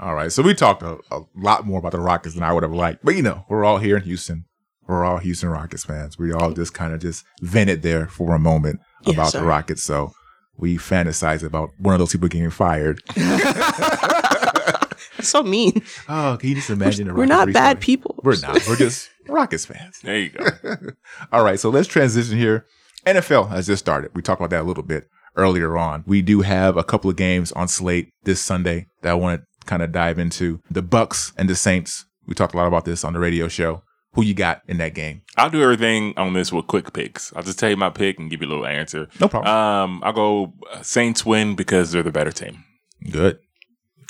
[0.00, 0.30] All right.
[0.30, 3.04] So we talked a, a lot more about the Rockets than I would have liked.
[3.04, 4.44] But you know, we're all here in Houston.
[4.86, 6.16] We're all Houston Rockets fans.
[6.16, 9.40] We all just kind of just vented there for a moment Yes, about sir.
[9.40, 9.82] the Rockets.
[9.82, 10.12] So
[10.56, 13.02] we fantasize about one of those people getting fired.
[13.16, 14.94] That's
[15.28, 17.08] so mean Oh, can you just imagine?
[17.08, 18.64] the we're Rockets not bad people We're not.
[18.68, 20.00] We're just Rockets fans.
[20.02, 20.46] There you go.
[21.32, 22.66] All right, so let's transition here.
[23.06, 24.10] NFL has just started.
[24.14, 26.04] We talked about that a little bit earlier on.
[26.06, 29.66] We do have a couple of games on slate this Sunday that I want to
[29.66, 30.60] kind of dive into.
[30.70, 32.06] The Bucs and the Saints.
[32.26, 33.82] We talked a lot about this on the radio show.
[34.14, 35.22] Who you got in that game?
[35.36, 37.32] I'll do everything on this with quick picks.
[37.36, 39.06] I'll just tell you my pick and give you a little answer.
[39.20, 39.54] No problem.
[39.54, 42.64] Um, I'll go uh, Saints win because they're the better team.
[43.10, 43.38] Good.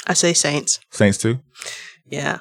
[0.07, 1.41] i say saints Saints too.
[2.07, 2.39] yeah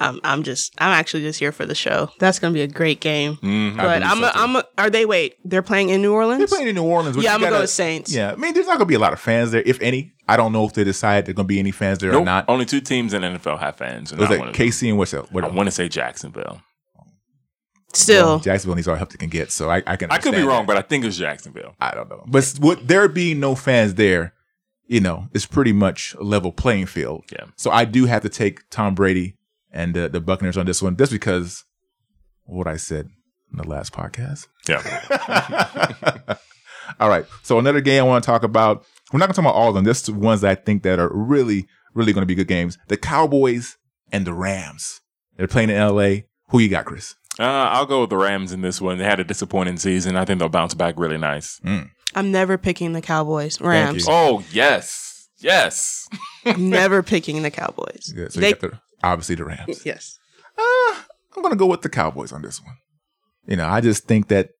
[0.00, 2.10] I'm, I'm just I'm actually just here for the show.
[2.18, 3.36] That's gonna be a great game.
[3.36, 3.76] Mhm.
[3.76, 4.38] But I'm so, a, too.
[4.38, 6.38] I'm a, are they wait, they're playing in New Orleans?
[6.38, 7.16] They're playing in New Orleans.
[7.16, 8.12] yeah, I'm gonna go gotta- with Saints.
[8.14, 10.12] Yeah, I mean, there's not gonna be a lot of fans there, if any.
[10.28, 12.44] I don't know if they decide there's gonna be any fans there or not.
[12.48, 14.12] Only two teams in the NFL have fans.
[14.12, 15.28] And Was I that wanna- KC and what's else?
[15.32, 16.60] What I want to say Jacksonville.
[17.94, 20.10] Still, Well, Jacksonville needs all the help they can get, so I, I can.
[20.10, 20.66] I could be wrong, that.
[20.66, 21.74] but I think it's Jacksonville.
[21.80, 22.22] I don't know.
[22.26, 24.34] But s- with there being no fans there,
[24.86, 27.24] you know, it's pretty much a level playing field.
[27.32, 27.44] Yeah.
[27.56, 29.36] So I do have to take Tom Brady
[29.72, 31.64] and uh, the Buccaneers on this one, just because
[32.44, 33.08] what I said
[33.52, 34.46] in the last podcast.
[34.68, 36.36] Yeah.
[37.00, 37.24] all right.
[37.42, 38.84] So another game I want to talk about.
[39.12, 39.84] We're not going to talk about all of them.
[39.84, 42.76] Just the ones that I think that are really, really going to be good games.
[42.88, 43.76] The Cowboys
[44.12, 45.00] and the Rams.
[45.36, 46.26] They're playing in L.A.
[46.50, 47.14] Who you got, Chris?
[47.38, 48.98] uh, I'll go with the Rams in this one.
[48.98, 50.16] They had a disappointing season.
[50.16, 51.60] I think they'll bounce back really nice.
[52.14, 53.60] I'm never picking the Cowboys.
[53.60, 53.66] you.
[53.66, 54.06] Rams.
[54.08, 55.28] Oh, yes.
[55.38, 56.08] Yes.
[56.44, 58.12] I'm never picking the Cowboys.
[58.16, 59.82] Yeah, so They- you got the obviously the Rams.
[59.86, 60.18] yes.
[60.56, 60.94] Uh,
[61.36, 62.76] I'm gonna go with the Cowboys on this one.
[63.46, 64.50] You know, I just think that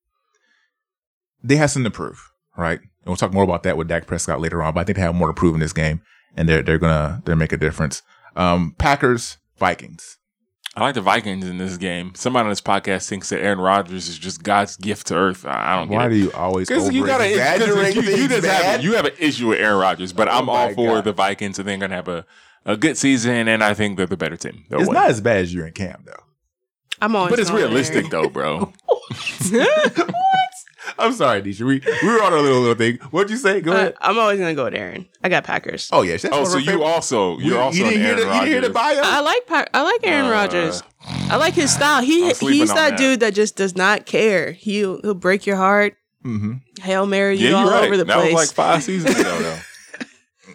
[1.43, 2.78] they have something to prove, right?
[2.80, 4.74] And we'll talk more about that with Dak Prescott later on.
[4.74, 6.01] But I think they have more to prove in this game,
[6.36, 8.03] and they're they're gonna they're make a difference.
[8.36, 10.16] Um, Packers Vikings.
[10.76, 12.12] I like the Vikings in this game.
[12.14, 15.45] Somebody on this podcast thinks that Aaron Rodgers is just God's gift to earth.
[15.45, 18.43] I I don't Why get do you always Because you got exaggerate you, you things,
[18.43, 21.05] just have you have an issue with Aaron Rodgers, but I'm Oh all for God.
[21.05, 21.59] the Vikings.
[21.59, 22.24] and think they're gonna have a,
[22.65, 24.65] a good season, and I think they're the better team.
[24.69, 24.95] They'll It's win.
[24.95, 26.23] not as bad as you're in camp though.
[27.01, 28.23] I'm on, but it's realistic there.
[28.23, 28.73] though, bro.
[29.51, 29.75] What?
[30.99, 31.61] I'm sorry, Nisha.
[31.61, 32.99] We we were on a little little thing.
[33.11, 33.61] What'd you say?
[33.61, 33.95] Go Uh, ahead.
[34.01, 35.07] I'm always gonna go with Aaron.
[35.23, 35.89] I got Packers.
[35.93, 38.07] Oh yeah, that's oh, one of so you also you're We- also you didn't hear
[38.15, 39.01] Aaron the, you didn't hear the bio.
[39.03, 40.83] I like Pa- I like Aaron Uh, Rodgers.
[41.31, 42.03] I like his style.
[42.03, 42.99] He he's that, that.
[42.99, 44.53] dude that just does not care.
[44.53, 45.95] He'll he'll break your heart.
[46.25, 46.55] mm-hmm.
[46.83, 48.35] Hail Mary you Yeah, all you're over the that place.
[48.35, 49.59] was like five seasons ago, though.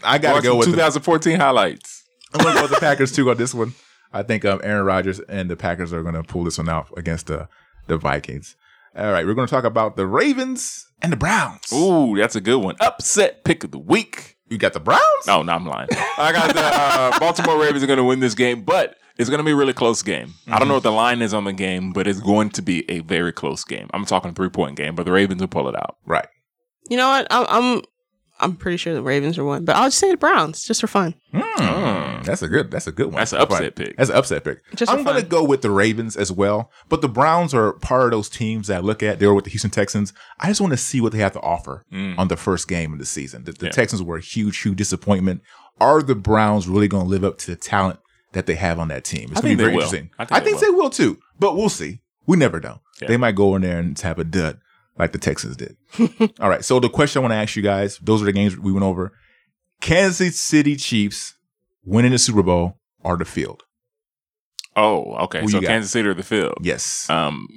[0.04, 2.04] I gotta Watch go some with the 2014 highlights.
[2.34, 3.74] I'm gonna go with the Packers too on this one.
[4.12, 7.28] I think um, Aaron Rodgers and the Packers are gonna pull this one out against
[7.28, 7.48] the
[7.88, 8.56] the Vikings.
[8.96, 11.72] All right, we're gonna talk about the Ravens and the Browns.
[11.74, 12.76] Ooh, that's a good one.
[12.80, 14.38] Upset pick of the week.
[14.50, 15.02] you got the Browns?
[15.28, 15.90] No, no, I'm lying.
[16.18, 19.40] I got the uh, Baltimore Ravens are going to win this game, but it's going
[19.40, 20.34] to be a really close game.
[20.48, 22.90] I don't know what the line is on the game, but it's going to be
[22.90, 23.90] a very close game.
[23.94, 25.98] I'm talking a three point game, but the Ravens will pull it out.
[26.06, 26.28] Right.
[26.90, 27.28] you know what?
[27.32, 27.82] I'm I'm
[28.44, 30.88] I'm pretty sure the Ravens are one, but I'll just say the Browns just for
[30.88, 31.16] fun.
[31.34, 32.72] Mm, That's a good.
[32.72, 33.16] That's a good one.
[33.16, 33.98] That's an upset pick.
[33.98, 34.60] That's an upset pick.
[34.76, 38.12] Just I'm gonna go with the Ravens as well, but the Browns are part of
[38.12, 39.20] those teams that I look at.
[39.20, 40.14] They were with the Houston Texans.
[40.40, 43.00] I just want to see what they have to offer on the first game of
[43.00, 43.44] the season.
[43.44, 43.64] The, the Mm.
[43.66, 43.72] Yeah.
[43.72, 45.42] Texans were a huge, huge disappointment.
[45.80, 48.00] Are the Browns really going to live up to the talent
[48.34, 49.30] that they have on that team?
[49.32, 49.84] It's I gonna think be very they will.
[49.84, 50.10] interesting.
[50.20, 52.02] I I think think, they they will too, but we'll see.
[52.28, 52.82] We never know.
[53.02, 53.08] Yeah.
[53.10, 54.60] They might go in there and have a dud
[54.98, 55.76] like the Texans did.
[56.40, 56.64] All right.
[56.64, 58.86] So the question I want to ask you guys, those are the games we went
[58.86, 59.12] over.
[59.82, 61.36] Kansas City Chiefs
[61.84, 63.64] winning the Super Bowl are the field?
[64.76, 65.42] Oh, okay.
[65.42, 65.62] Who so?
[65.62, 66.58] Kansas City or the field?
[66.62, 67.10] Yes.
[67.10, 67.48] Um,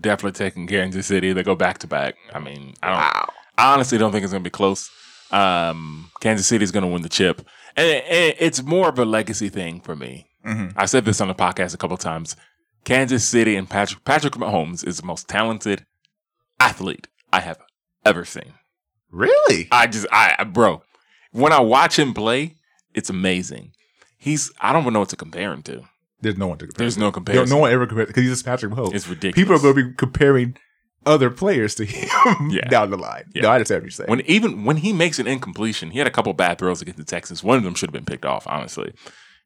[0.00, 1.32] definitely taking Kansas City.
[1.32, 2.16] They go back to back.
[2.32, 3.30] I mean, I don't.
[3.56, 4.90] I honestly don't think it's gonna be close.
[5.30, 7.46] Um, Kansas City is gonna win the chip,
[7.76, 10.26] and, it's more of a legacy thing for me.
[10.44, 10.72] Mhm.
[10.76, 12.36] I said this on the podcast a couple times.
[12.84, 15.86] Kansas City and Patrick Patrick Mahomes is the most talented
[16.60, 17.58] athlete I have
[18.04, 18.54] ever seen.
[19.10, 19.68] Really?
[19.70, 20.82] I just, I, bro,
[21.32, 22.56] when I watch him play,
[22.94, 23.72] it's amazing.
[24.18, 25.82] He's, I don't even know what to compare him to.
[26.20, 26.78] There's no one to compare.
[26.84, 27.54] There's no There- comparison.
[27.56, 28.94] No one ever compares because he's just Patrick Mahomes.
[28.94, 29.34] It's ridiculous.
[29.34, 30.56] People are going to be comparing
[31.06, 32.66] other players to him Yeah.
[32.68, 33.24] down the line.
[33.34, 33.42] Yeah.
[33.42, 34.08] No, I understand what you're saying.
[34.10, 37.04] When even when he makes an incompletion, he had a couple bad throws against the
[37.04, 37.44] Texans.
[37.44, 38.94] One of them should have been picked off, honestly.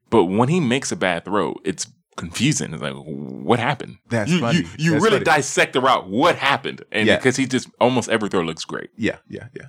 [0.09, 1.87] But when he makes a bad throw, it's
[2.19, 2.75] confusing.
[2.75, 3.97] It's like, what happened?
[4.11, 4.59] That's you, funny.
[4.59, 5.25] You, you That's really funny.
[5.25, 6.09] dissect the route.
[6.11, 6.85] What happened?
[6.93, 7.17] And Yeah.
[7.17, 8.91] because he just almost every throw looks great.
[8.97, 9.69] yeah, yeah, yeah.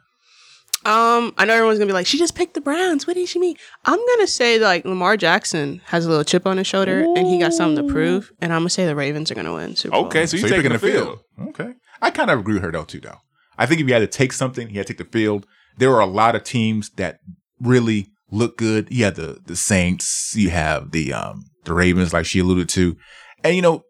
[0.85, 3.05] Um, I know everyone's gonna be like, she just picked the Browns.
[3.05, 3.57] What did she mean?
[3.83, 7.37] I'm gonna say like Lamar Jackson has a little chip on his shoulder and he
[7.37, 8.31] got something to prove.
[8.41, 9.75] And I'm gonna say the Ravens are gonna win.
[9.75, 11.19] Super Okay, so So you're you're taking the the field.
[11.37, 11.49] field.
[11.49, 11.73] Okay.
[12.01, 13.17] I kind of agree with her though too though.
[13.57, 15.45] I think if you had to take something, you had to take the field.
[15.77, 17.19] There are a lot of teams that
[17.59, 18.87] really look good.
[18.89, 22.95] You had the the Saints, you have the um the Ravens like she alluded to.
[23.43, 23.83] And you know,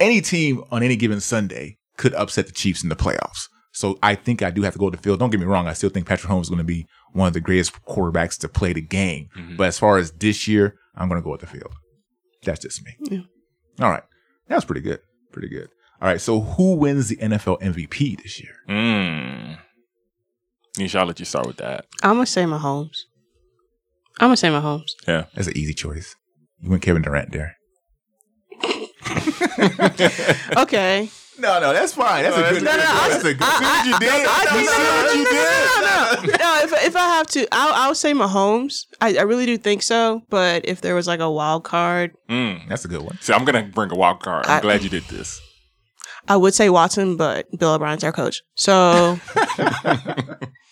[0.00, 3.48] any team on any given Sunday could upset the Chiefs in the playoffs.
[3.72, 5.18] So I think I do have to go to the field.
[5.18, 7.34] Don't get me wrong, I still think Patrick Holmes is going to be one of
[7.34, 9.28] the greatest quarterbacks to play the game.
[9.36, 9.56] Mhm.
[9.58, 11.72] But as far as this year, I'm going to go with the field.
[12.42, 12.92] That's just me.
[13.10, 13.20] Yeah.
[13.84, 14.02] All right.
[14.48, 15.00] That was pretty good.
[15.32, 15.68] Pretty good.
[16.00, 16.20] All right.
[16.20, 18.54] So who wins the NFL MVP this year?
[18.68, 19.58] Mm.
[20.78, 21.86] Nisha, I'll let you start with that.
[22.02, 22.96] I'm gonna say Mahomes.
[24.20, 24.90] I'm gonna say Mahomes.
[25.06, 25.24] Yeah.
[25.34, 26.14] That's an easy choice.
[26.60, 27.56] You went Kevin Durant there.
[30.56, 31.08] Okay.
[31.38, 32.22] No, no, that's fine.
[32.24, 32.62] That's a good.
[32.64, 33.42] No, no, I- that's a good.
[33.42, 34.08] I- I- you did.
[34.08, 36.30] I You think see no, what no, you no, did?
[36.30, 36.60] no, no, no.
[36.64, 38.86] if, if I have to, I'll, I'll say Mahomes.
[39.02, 40.22] I, I really do think so.
[40.30, 42.66] But if there was like a wild card, Mm.
[42.68, 43.18] That's a good one.
[43.20, 44.46] See, I'm gonna bring a wild card.
[44.46, 45.40] I'm I- glad you did this.
[46.28, 47.16] I would say Watson.
[47.16, 49.18] But Bill O'Brien's our coach, so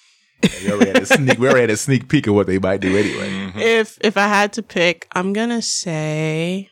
[0.65, 1.39] We already had a sneak.
[1.39, 3.29] We already had a sneak peek of what they might do anyway.
[3.31, 3.61] Mhm.
[3.61, 6.71] if if I had to pick, I'm gonna say.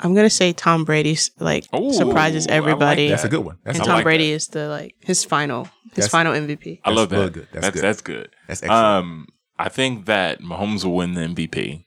[0.00, 3.12] I'm gonna say Tom Brady's like Ooh, surprises I like everybody, that.
[3.12, 3.58] That's a good one.
[3.64, 4.36] That's and Tom like Brady that.
[4.36, 5.64] is the like his final
[5.94, 6.80] his That's- final MVP.
[6.84, 7.32] I love that.
[7.32, 7.48] good.
[7.52, 7.82] That's That's good.
[7.84, 8.28] that's good.
[8.48, 8.84] that's excellent.
[8.84, 9.26] Um,
[9.58, 11.84] I think that Mahomes will win the MVP,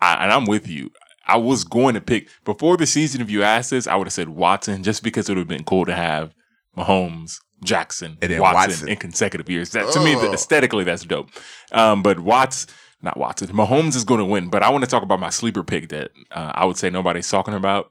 [0.00, 0.90] I, and I'm with you.
[1.26, 3.20] I was going to pick before the season.
[3.20, 5.64] If you asked this, I would have said Watson, just because it would have been
[5.64, 6.32] cool to have
[6.76, 8.88] Mahomes, Jackson, And then Watson, Watson.
[8.88, 9.70] in consecutive years.
[9.70, 10.32] That to me, Ugh.
[10.34, 11.30] aesthetically, that's dope.
[11.72, 12.66] Um, but Watts,
[13.02, 14.48] not Watson, Mahomes is going to win.
[14.48, 17.28] But I want to talk about my sleeper pick that uh, I would say nobody's
[17.30, 17.90] talking about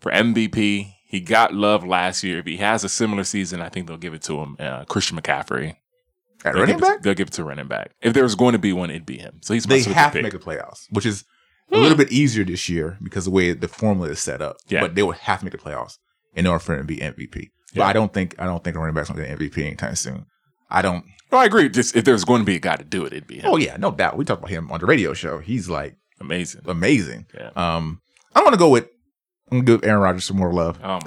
[0.00, 0.92] for MVP.
[1.06, 2.38] He got love last year.
[2.40, 4.56] If he has a similar season, I think they'll give it to him.
[4.58, 5.76] Uh, Christian McCaffrey.
[6.44, 7.90] At They'll running give it- back, they'll give it to running back.
[8.00, 9.40] If there was going to be one, it'd be him.
[9.42, 11.24] So he's they have to make the playoffs, which is
[11.72, 14.56] a little bit easier this year because the way the formula is set up.
[14.68, 14.80] Yeah.
[14.82, 15.98] But they would have to make the playoffs
[16.34, 17.48] in order for him to be MVP.
[17.74, 17.86] But Yeah.
[17.88, 20.26] I don't think I don't think a running back's gonna get MVP anytime soon.
[20.70, 21.04] I don't.
[21.30, 21.68] No, I agree.
[21.68, 23.44] Just if there's going to be a guy to do it, it'd be him.
[23.46, 24.16] Oh yeah, no doubt.
[24.16, 25.38] We talked about him on the radio show.
[25.38, 26.62] He's like Amazing.
[26.66, 27.26] amazing.
[27.34, 27.50] Yeah.
[27.54, 28.00] Um,
[28.34, 28.88] I'm gonna go with
[29.50, 30.78] I'm gonna give Aaron Rodgers some more love.
[30.82, 30.98] Oh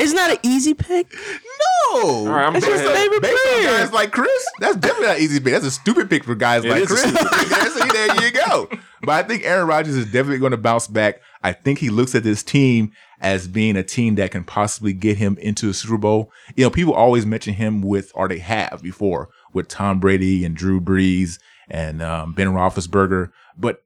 [0.00, 1.12] Isn't that an easy pick?
[1.12, 4.46] No, All right, I'm it's gonna just go a favorite based on guys like Chris.
[4.60, 5.52] That's definitely not an easy pick.
[5.52, 7.00] That's a stupid pick for guys It like Chris.
[7.02, 7.50] stupid pick.
[7.50, 8.68] Yeah, See, there you go.
[9.02, 11.20] But I think Aaron Rodgers is definitely going to bounce back.
[11.42, 15.18] I think he looks at this team as being a team that can possibly get
[15.18, 16.30] him into a Super Bowl.
[16.56, 20.54] You know, people always mention him with, or they have before, with Tom Brady and
[20.56, 21.38] Drew Brees
[21.68, 23.30] and um, Ben Roethlisberger.
[23.56, 23.82] But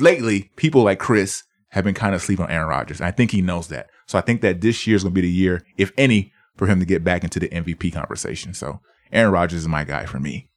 [0.00, 3.00] lately, people like Chris have been kind of sleeping on Aaron Rodgers.
[3.00, 3.88] And I think he knows that.
[4.06, 6.66] So I think that this year is going to be the year, if any, for
[6.66, 8.54] him to get back into the MVP conversation.
[8.54, 8.80] So
[9.12, 10.48] Aaron Rodgers is my guy for me.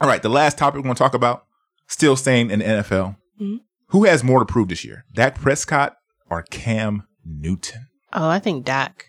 [0.00, 1.44] All right, the last topic we're going to talk about,
[1.86, 3.16] still staying in the NFL.
[3.40, 3.60] Mhm.
[3.90, 5.94] Who has more to prove this year, Dak Prescott
[6.28, 7.88] or Cam Newton?
[8.12, 9.06] Oh, I think Dak.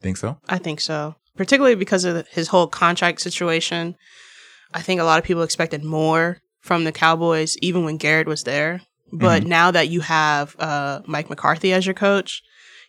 [0.00, 0.38] Think so?
[0.48, 1.16] I think so.
[1.36, 3.96] Particularly because of his whole contract situation.
[4.72, 8.44] I think a lot of people expected more from the Cowboys, even when Garrett was
[8.44, 8.80] there.
[9.12, 12.42] But now that you have uh, Mike McCarthy as your coach,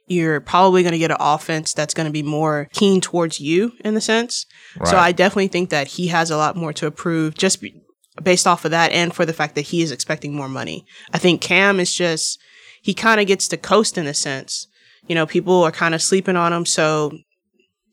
[0.08, 3.74] you're probably going to get an offense that's going to be more keen towards you
[3.84, 4.46] in the sense.
[4.86, 7.82] So I definitely think that he has a lot more to approve just be-
[8.24, 10.86] based off of that and for the fact that he is expecting more money.
[11.14, 12.40] I think Cam is just,
[12.82, 14.68] he kind of gets to coast in a sense.
[15.08, 16.66] You know, people are kind of sleeping on him.
[16.66, 17.12] So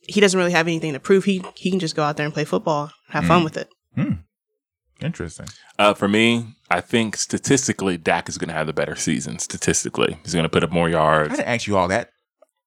[0.08, 1.24] he doesn't really have anything to prove.
[1.24, 3.68] He, he can just go out there and play football, have fun with it.
[5.00, 5.46] Interesting.
[5.78, 9.38] Uh, for me, I think statistically, Dak is going to have the better season.
[9.38, 11.00] Statistically, he's going to put up more yards.
[11.00, 12.10] I yards, didn't ask you all that.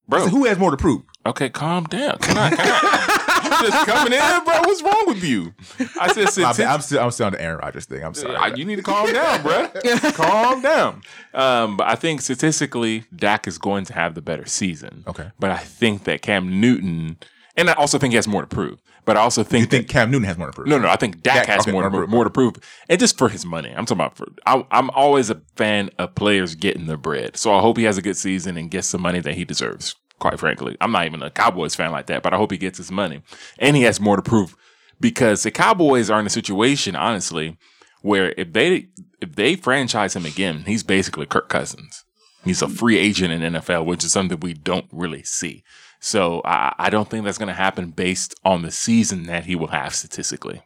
[0.07, 0.27] bro.
[0.27, 1.03] Who has more to prove?
[1.25, 2.17] Okay, calm down.
[2.19, 2.49] Can I?
[2.49, 4.59] Can I you just coming in, bro.
[4.61, 5.53] What's wrong with you?
[5.99, 6.63] I said, My statistically.
[6.65, 6.73] bad.
[6.73, 8.03] I'm still I'm still on the Aaron Rodgers thing.
[8.03, 8.35] I'm sorry.
[8.35, 9.67] Uh, you need to calm down, bro.
[10.13, 11.01] calm down.
[11.33, 15.03] Um, but I think statistically, Dak is going to have the better season.
[15.07, 15.31] Okay.
[15.39, 17.17] But I think that Cam Newton,
[17.55, 18.81] and I also think he has more to prove.
[19.05, 20.67] But I also think, you think that, Cam Newton has more to prove?
[20.67, 22.45] no, no, I think Dak, Dak, has okay, more, more more, to prove.
[22.45, 23.69] more to prove, and just for his money.
[23.69, 24.17] I'm talking about.
[24.17, 27.83] For, I, I'm always a fan of players getting their bread, so I hope he
[27.83, 29.95] has a good season and gets the money that he deserves.
[30.19, 32.77] Quite frankly, I'm not even a Cowboys fan like that, but I hope he gets
[32.77, 33.21] his money,
[33.59, 34.55] and he has more to prove
[34.99, 37.57] because the Cowboys are in a situation, honestly,
[38.01, 38.87] where if they
[39.21, 42.03] if they franchise him again, he's basically Kirk Cousins.
[42.43, 45.63] He's a free agent in NFL, which is something we don't really see.
[45.99, 49.55] So I, I don't think that's going to happen based on the season that he
[49.55, 50.61] will have statistically.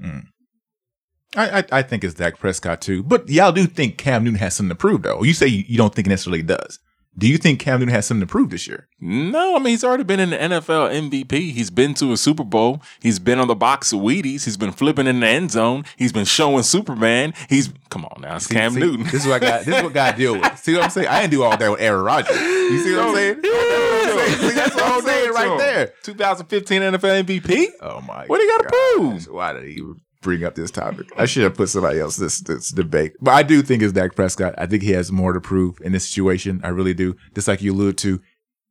[0.00, 0.18] Hmm.
[1.36, 3.02] I, I I think it's Dak Prescott too.
[3.04, 5.22] But y'all do think Cam Newton has something to prove though.
[5.22, 6.78] You say you, you don't think he necessarily does.
[7.16, 8.88] Do you think Cam Newton has something to prove this year?
[8.98, 11.52] No, I mean he's already been in the NFL MVP.
[11.52, 12.80] He's been to a Super Bowl.
[13.02, 14.44] He's been on the box of Wheaties.
[14.44, 15.84] He's been flipping in the end zone.
[15.96, 17.34] He's been showing Superman.
[17.50, 19.04] He's come on now, it's Cam See, Newton.
[19.04, 19.64] This is what I got.
[19.66, 20.58] This is what God deal with.
[20.58, 21.08] See what I'm saying?
[21.08, 22.40] I didn't do all that with Aaron Rodgers.
[22.40, 23.34] You see what I'm saying?
[23.42, 25.92] See, that's what I'm saying right there.
[26.02, 27.66] 2015 NFL MVP.
[27.82, 28.24] Oh my!
[28.26, 29.26] What do you gotta prove?
[29.26, 29.82] Why did he
[30.22, 31.10] bring up this topic?
[31.16, 33.12] I should have put somebody else this this debate.
[33.20, 34.54] But I do think it's Dak Prescott.
[34.56, 36.60] I think he has more to prove in this situation.
[36.64, 37.16] I really do.
[37.34, 38.20] Just like you alluded to,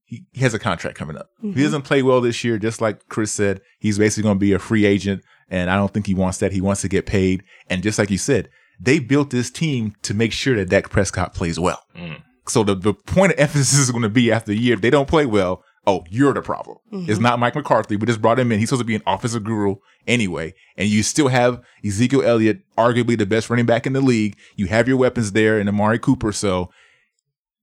[0.06, 1.30] he, he has a contract coming up.
[1.38, 1.62] If he mm-hmm.
[1.62, 4.60] doesn't play well this year, just like Chris said, he's basically going to be a
[4.60, 5.24] free agent.
[5.50, 6.54] And I don't think he wants that.
[6.54, 7.44] He wants to get paid.
[7.70, 8.50] And just like you said,
[8.80, 11.84] they built this team to make sure that Dak Prescott plays well.
[11.96, 12.24] Mm.
[12.48, 14.90] So the, the point of emphasis is going to be after the year, if they
[14.90, 16.78] don't play well, oh, you're the problem.
[16.92, 17.10] Mm-hmm.
[17.10, 17.96] It's not Mike McCarthy.
[17.96, 18.60] We just brought him in.
[18.60, 19.76] He's supposed to be an offensive guru
[20.08, 20.54] anyway.
[20.78, 24.38] And you still have Ezekiel Elliott, arguably the best running back in the league.
[24.56, 26.32] You have your weapons there and Amari Cooper.
[26.32, 26.70] So,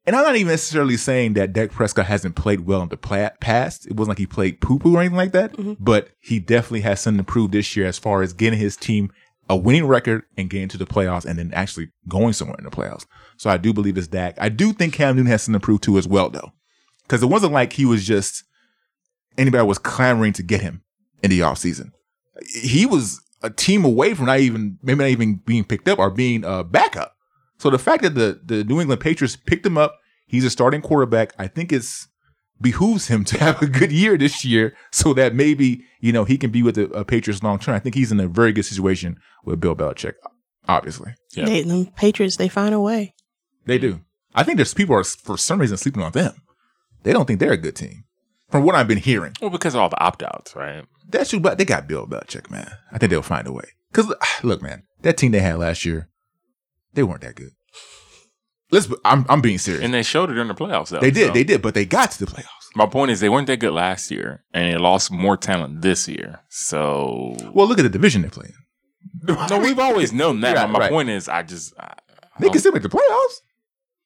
[0.06, 3.30] and I'm not even necessarily saying that Dak Prescott hasn't played well in the pla-
[3.40, 3.86] past.
[3.86, 5.74] It wasn't like he played poo poo or anything like that, mm-hmm.
[5.78, 9.12] but he definitely has something to prove this year as far as getting his team
[9.50, 12.70] a winning record and getting to the playoffs and then actually going somewhere in the
[12.70, 13.06] playoffs.
[13.36, 14.36] So I do believe it's Dak.
[14.40, 16.52] I do think Cam Newton has something to prove too as well, though.
[17.08, 18.44] Because it wasn't like he was just
[19.38, 20.82] anybody was clamoring to get him
[21.22, 21.92] in the offseason.
[22.62, 26.10] He was a team away from not even maybe not even being picked up or
[26.10, 27.16] being a backup.
[27.58, 30.82] So the fact that the the New England Patriots picked him up, he's a starting
[30.82, 31.32] quarterback.
[31.38, 32.08] I think it's
[32.60, 36.36] behooves him to have a good year this year, so that maybe you know he
[36.36, 37.74] can be with the uh, Patriots long term.
[37.74, 40.14] I think he's in a very good situation with Bill Belichick.
[40.68, 41.46] Obviously, Yeah.
[41.46, 43.14] They, them Patriots, they find a way.
[43.64, 44.00] they do.
[44.34, 46.34] I think there's people are for some reason sleeping on them.
[47.02, 48.04] They don't think they're a good team,
[48.50, 49.34] from what I've been hearing.
[49.40, 50.84] Well, because of all the opt outs, right?
[51.08, 52.70] That's true, but they got Bill Belichick, man.
[52.92, 53.64] I think they'll find a way.
[53.90, 56.08] Because look, man, that team they had last year,
[56.94, 57.50] they weren't that good.
[58.70, 58.92] Let's.
[59.04, 59.82] I'm I'm being serious.
[59.82, 60.90] And they showed it during the playoffs.
[60.90, 61.32] Though, they did, so.
[61.32, 62.44] they did, but they got to the playoffs.
[62.76, 66.06] My point is, they weren't that good last year, and they lost more talent this
[66.06, 66.40] year.
[66.50, 68.52] So, Well, look at the division they're playing.
[69.22, 70.54] no, we've always known that.
[70.56, 70.90] Right, my right.
[70.90, 71.94] point is, I just I,
[72.38, 73.40] They can still make the playoffs.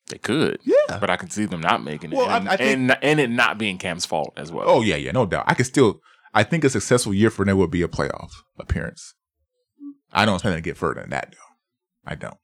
[0.08, 0.98] They could, Yeah.
[0.98, 3.30] but I can see them not making it, Well, and, I think- and and it
[3.30, 4.64] not being Cam's fault as well.
[4.68, 5.44] Oh yeah, yeah, no doubt.
[5.46, 6.00] I can still.
[6.34, 9.14] I think a successful year for them would be a playoff appearance.
[10.12, 12.10] I don't expect them to get further than that, though.
[12.10, 12.36] I don't.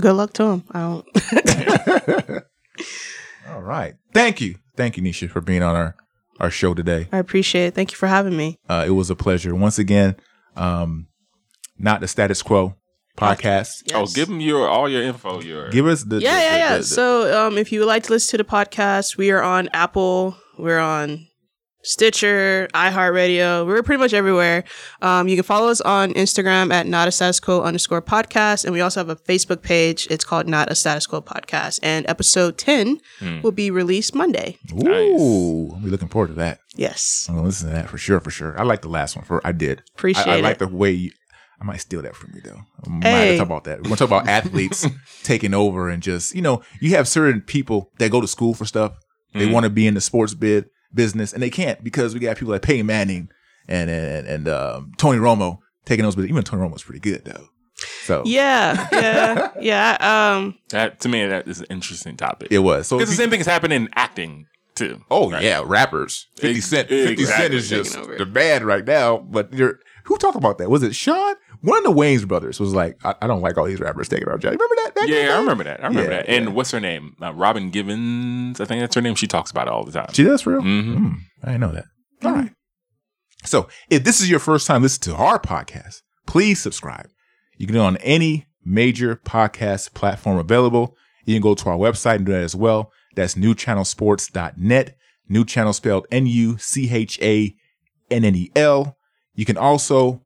[0.00, 0.64] Good luck to them.
[0.72, 2.42] I don't.
[3.48, 3.94] All right.
[4.12, 5.96] Thank you, thank you, Nisha, for being on our
[6.38, 7.06] our show today.
[7.12, 7.74] I appreciate it.
[7.74, 8.58] Thank you for having me.
[8.68, 10.16] Uh, it was a pleasure once again.
[10.56, 11.06] Um,
[11.78, 12.76] not the status quo
[13.20, 13.68] podcast.
[13.94, 15.40] Oh, give them your all your info.
[15.40, 16.72] Your Give us the Yeah, the- yeah, the- yeah.
[16.74, 19.42] the- the- so, um, if you would like to listen to the podcast, we are
[19.42, 21.26] on Apple, we're on
[21.82, 23.66] Stitcher, iHeartRadio.
[23.66, 24.64] We're pretty much everywhere.
[25.00, 28.74] Um, you can follow us on Instagram at not a status quo underscore podcast, and
[28.74, 30.06] we also have a Facebook page.
[30.10, 32.98] It's called Not a Status Quo Podcast, and episode ten
[33.42, 34.58] will be released Monday.
[34.74, 36.58] Ooh, I'm looking forward to that.
[36.76, 38.60] Yes, I'm gonna listen to that for sure, for sure.
[38.60, 39.24] I like the last one.
[39.24, 41.12] For I did Appreciate I, I like the way you,
[41.60, 42.60] I might steal that from you though.
[42.86, 43.32] I might have Hey.
[43.32, 43.78] to talk about that.
[43.78, 44.86] We're gonna talk about athletes
[45.22, 48.64] taking over and just you know you have certain people that go to school for
[48.64, 48.92] stuff.
[49.34, 52.36] They want to be in the sports bid business and they can't because we got
[52.36, 53.28] people like Peyton Manning
[53.68, 56.16] and and and um, Tony Romo taking those.
[56.16, 57.48] But even Tony Romo's pretty good though.
[58.04, 60.32] So yeah, yeah, yeah.
[60.34, 62.88] Um, that to me that is an interesting topic it was.
[62.88, 65.02] So because the same thing is happening in acting too.
[65.10, 65.42] Oh right?
[65.42, 66.26] yeah, rappers.
[66.36, 66.88] Fifty Cent.
[66.88, 67.56] Fifty Cent exactly.
[67.56, 68.18] is just Taking over.
[68.18, 69.18] the bad right now.
[69.18, 70.68] But you're, who talked about that?
[70.70, 71.36] Was it Sean?
[71.62, 74.28] One of the Wayans brothers was like, I, I don't like all these rappers taking
[74.28, 74.52] our job.
[74.52, 74.92] Remember that?
[74.94, 75.80] the Yeah, I remember that.
[75.84, 76.28] I remember Yeah, that.
[76.28, 76.50] And yeah.
[76.52, 77.16] what's her name?
[77.20, 78.60] Uh, Robin Givens.
[78.60, 79.14] I think that's her name.
[79.14, 80.08] She talks about it all the time.
[80.12, 80.62] She does for real.
[80.62, 80.96] Mhm.
[80.96, 81.84] Hmm, I didn't know that.
[82.24, 82.50] All right.
[83.44, 87.08] So if this is your first time listening to our podcast, please subscribe.
[87.58, 90.96] You can do it on any major podcast platform available.
[91.26, 92.90] You can go to our website and do that as well.
[93.16, 94.96] That's newchannelsports.net.
[95.28, 97.54] New channel spelled N U C H A
[98.10, 98.96] N N E L.
[99.34, 100.22] You can also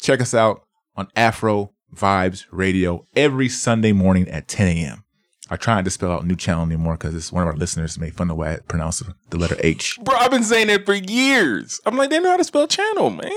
[0.00, 0.62] check us out
[0.96, 5.04] on Afro Vibes Radio every Sunday morning at 10 a.m.
[5.52, 8.14] I tried to spell out new channel anymore because it's one of our listeners made
[8.14, 9.98] fun of the way I pronounce the letter H.
[10.02, 11.80] Bro, I've been saying that for years.
[11.84, 13.30] I'm like, they know how to spell channel, man.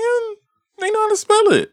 [0.78, 1.70] They know how to spell it.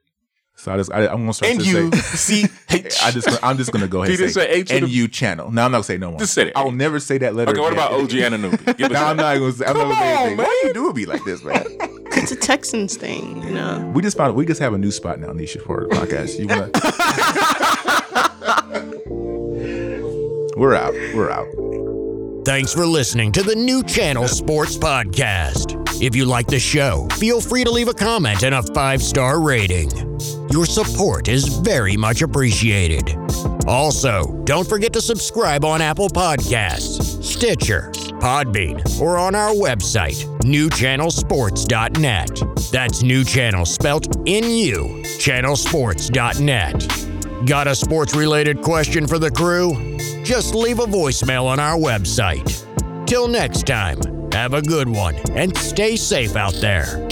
[0.55, 1.97] So I just I, I'm gonna start N to U say.
[2.43, 2.97] C H.
[3.03, 5.51] I just I'm just gonna go ahead He and say H with a- NU channel.
[5.51, 6.19] No, I'm not gonna say no more.
[6.19, 6.53] Just say it.
[6.55, 7.51] I'll never say that letter.
[7.51, 7.87] Okay, what again.
[7.87, 8.77] about OG Anunoby?
[8.77, 9.65] Give us No, I'm not gonna say.
[9.65, 10.37] I'm Come not gonna say on, anything.
[10.37, 10.45] man.
[10.47, 11.65] Why you do it be like this, man?
[12.13, 13.91] It's a Texans thing, you know.
[13.93, 16.39] We just found we just have a new spot now, Nisha, for the podcast.
[16.39, 16.71] You wanna?
[20.57, 20.93] We're out.
[21.15, 21.47] We're out.
[22.45, 25.77] Thanks for listening to the New Channel Sports Podcast.
[26.01, 29.41] If you like the show, feel free to leave a comment and a five star
[29.41, 29.89] rating.
[30.51, 33.15] Your support is very much appreciated.
[33.67, 37.91] Also, don't forget to subscribe on Apple Podcasts, Stitcher,
[38.21, 42.71] Podbean, or on our website, newchannelsports.net.
[42.71, 47.47] That's new channel spelt N U, channelsports.net.
[47.47, 49.97] Got a sports related question for the crew?
[50.23, 53.07] Just leave a voicemail on our website.
[53.07, 53.99] Till next time,
[54.31, 57.07] have a good one and stay safe out there.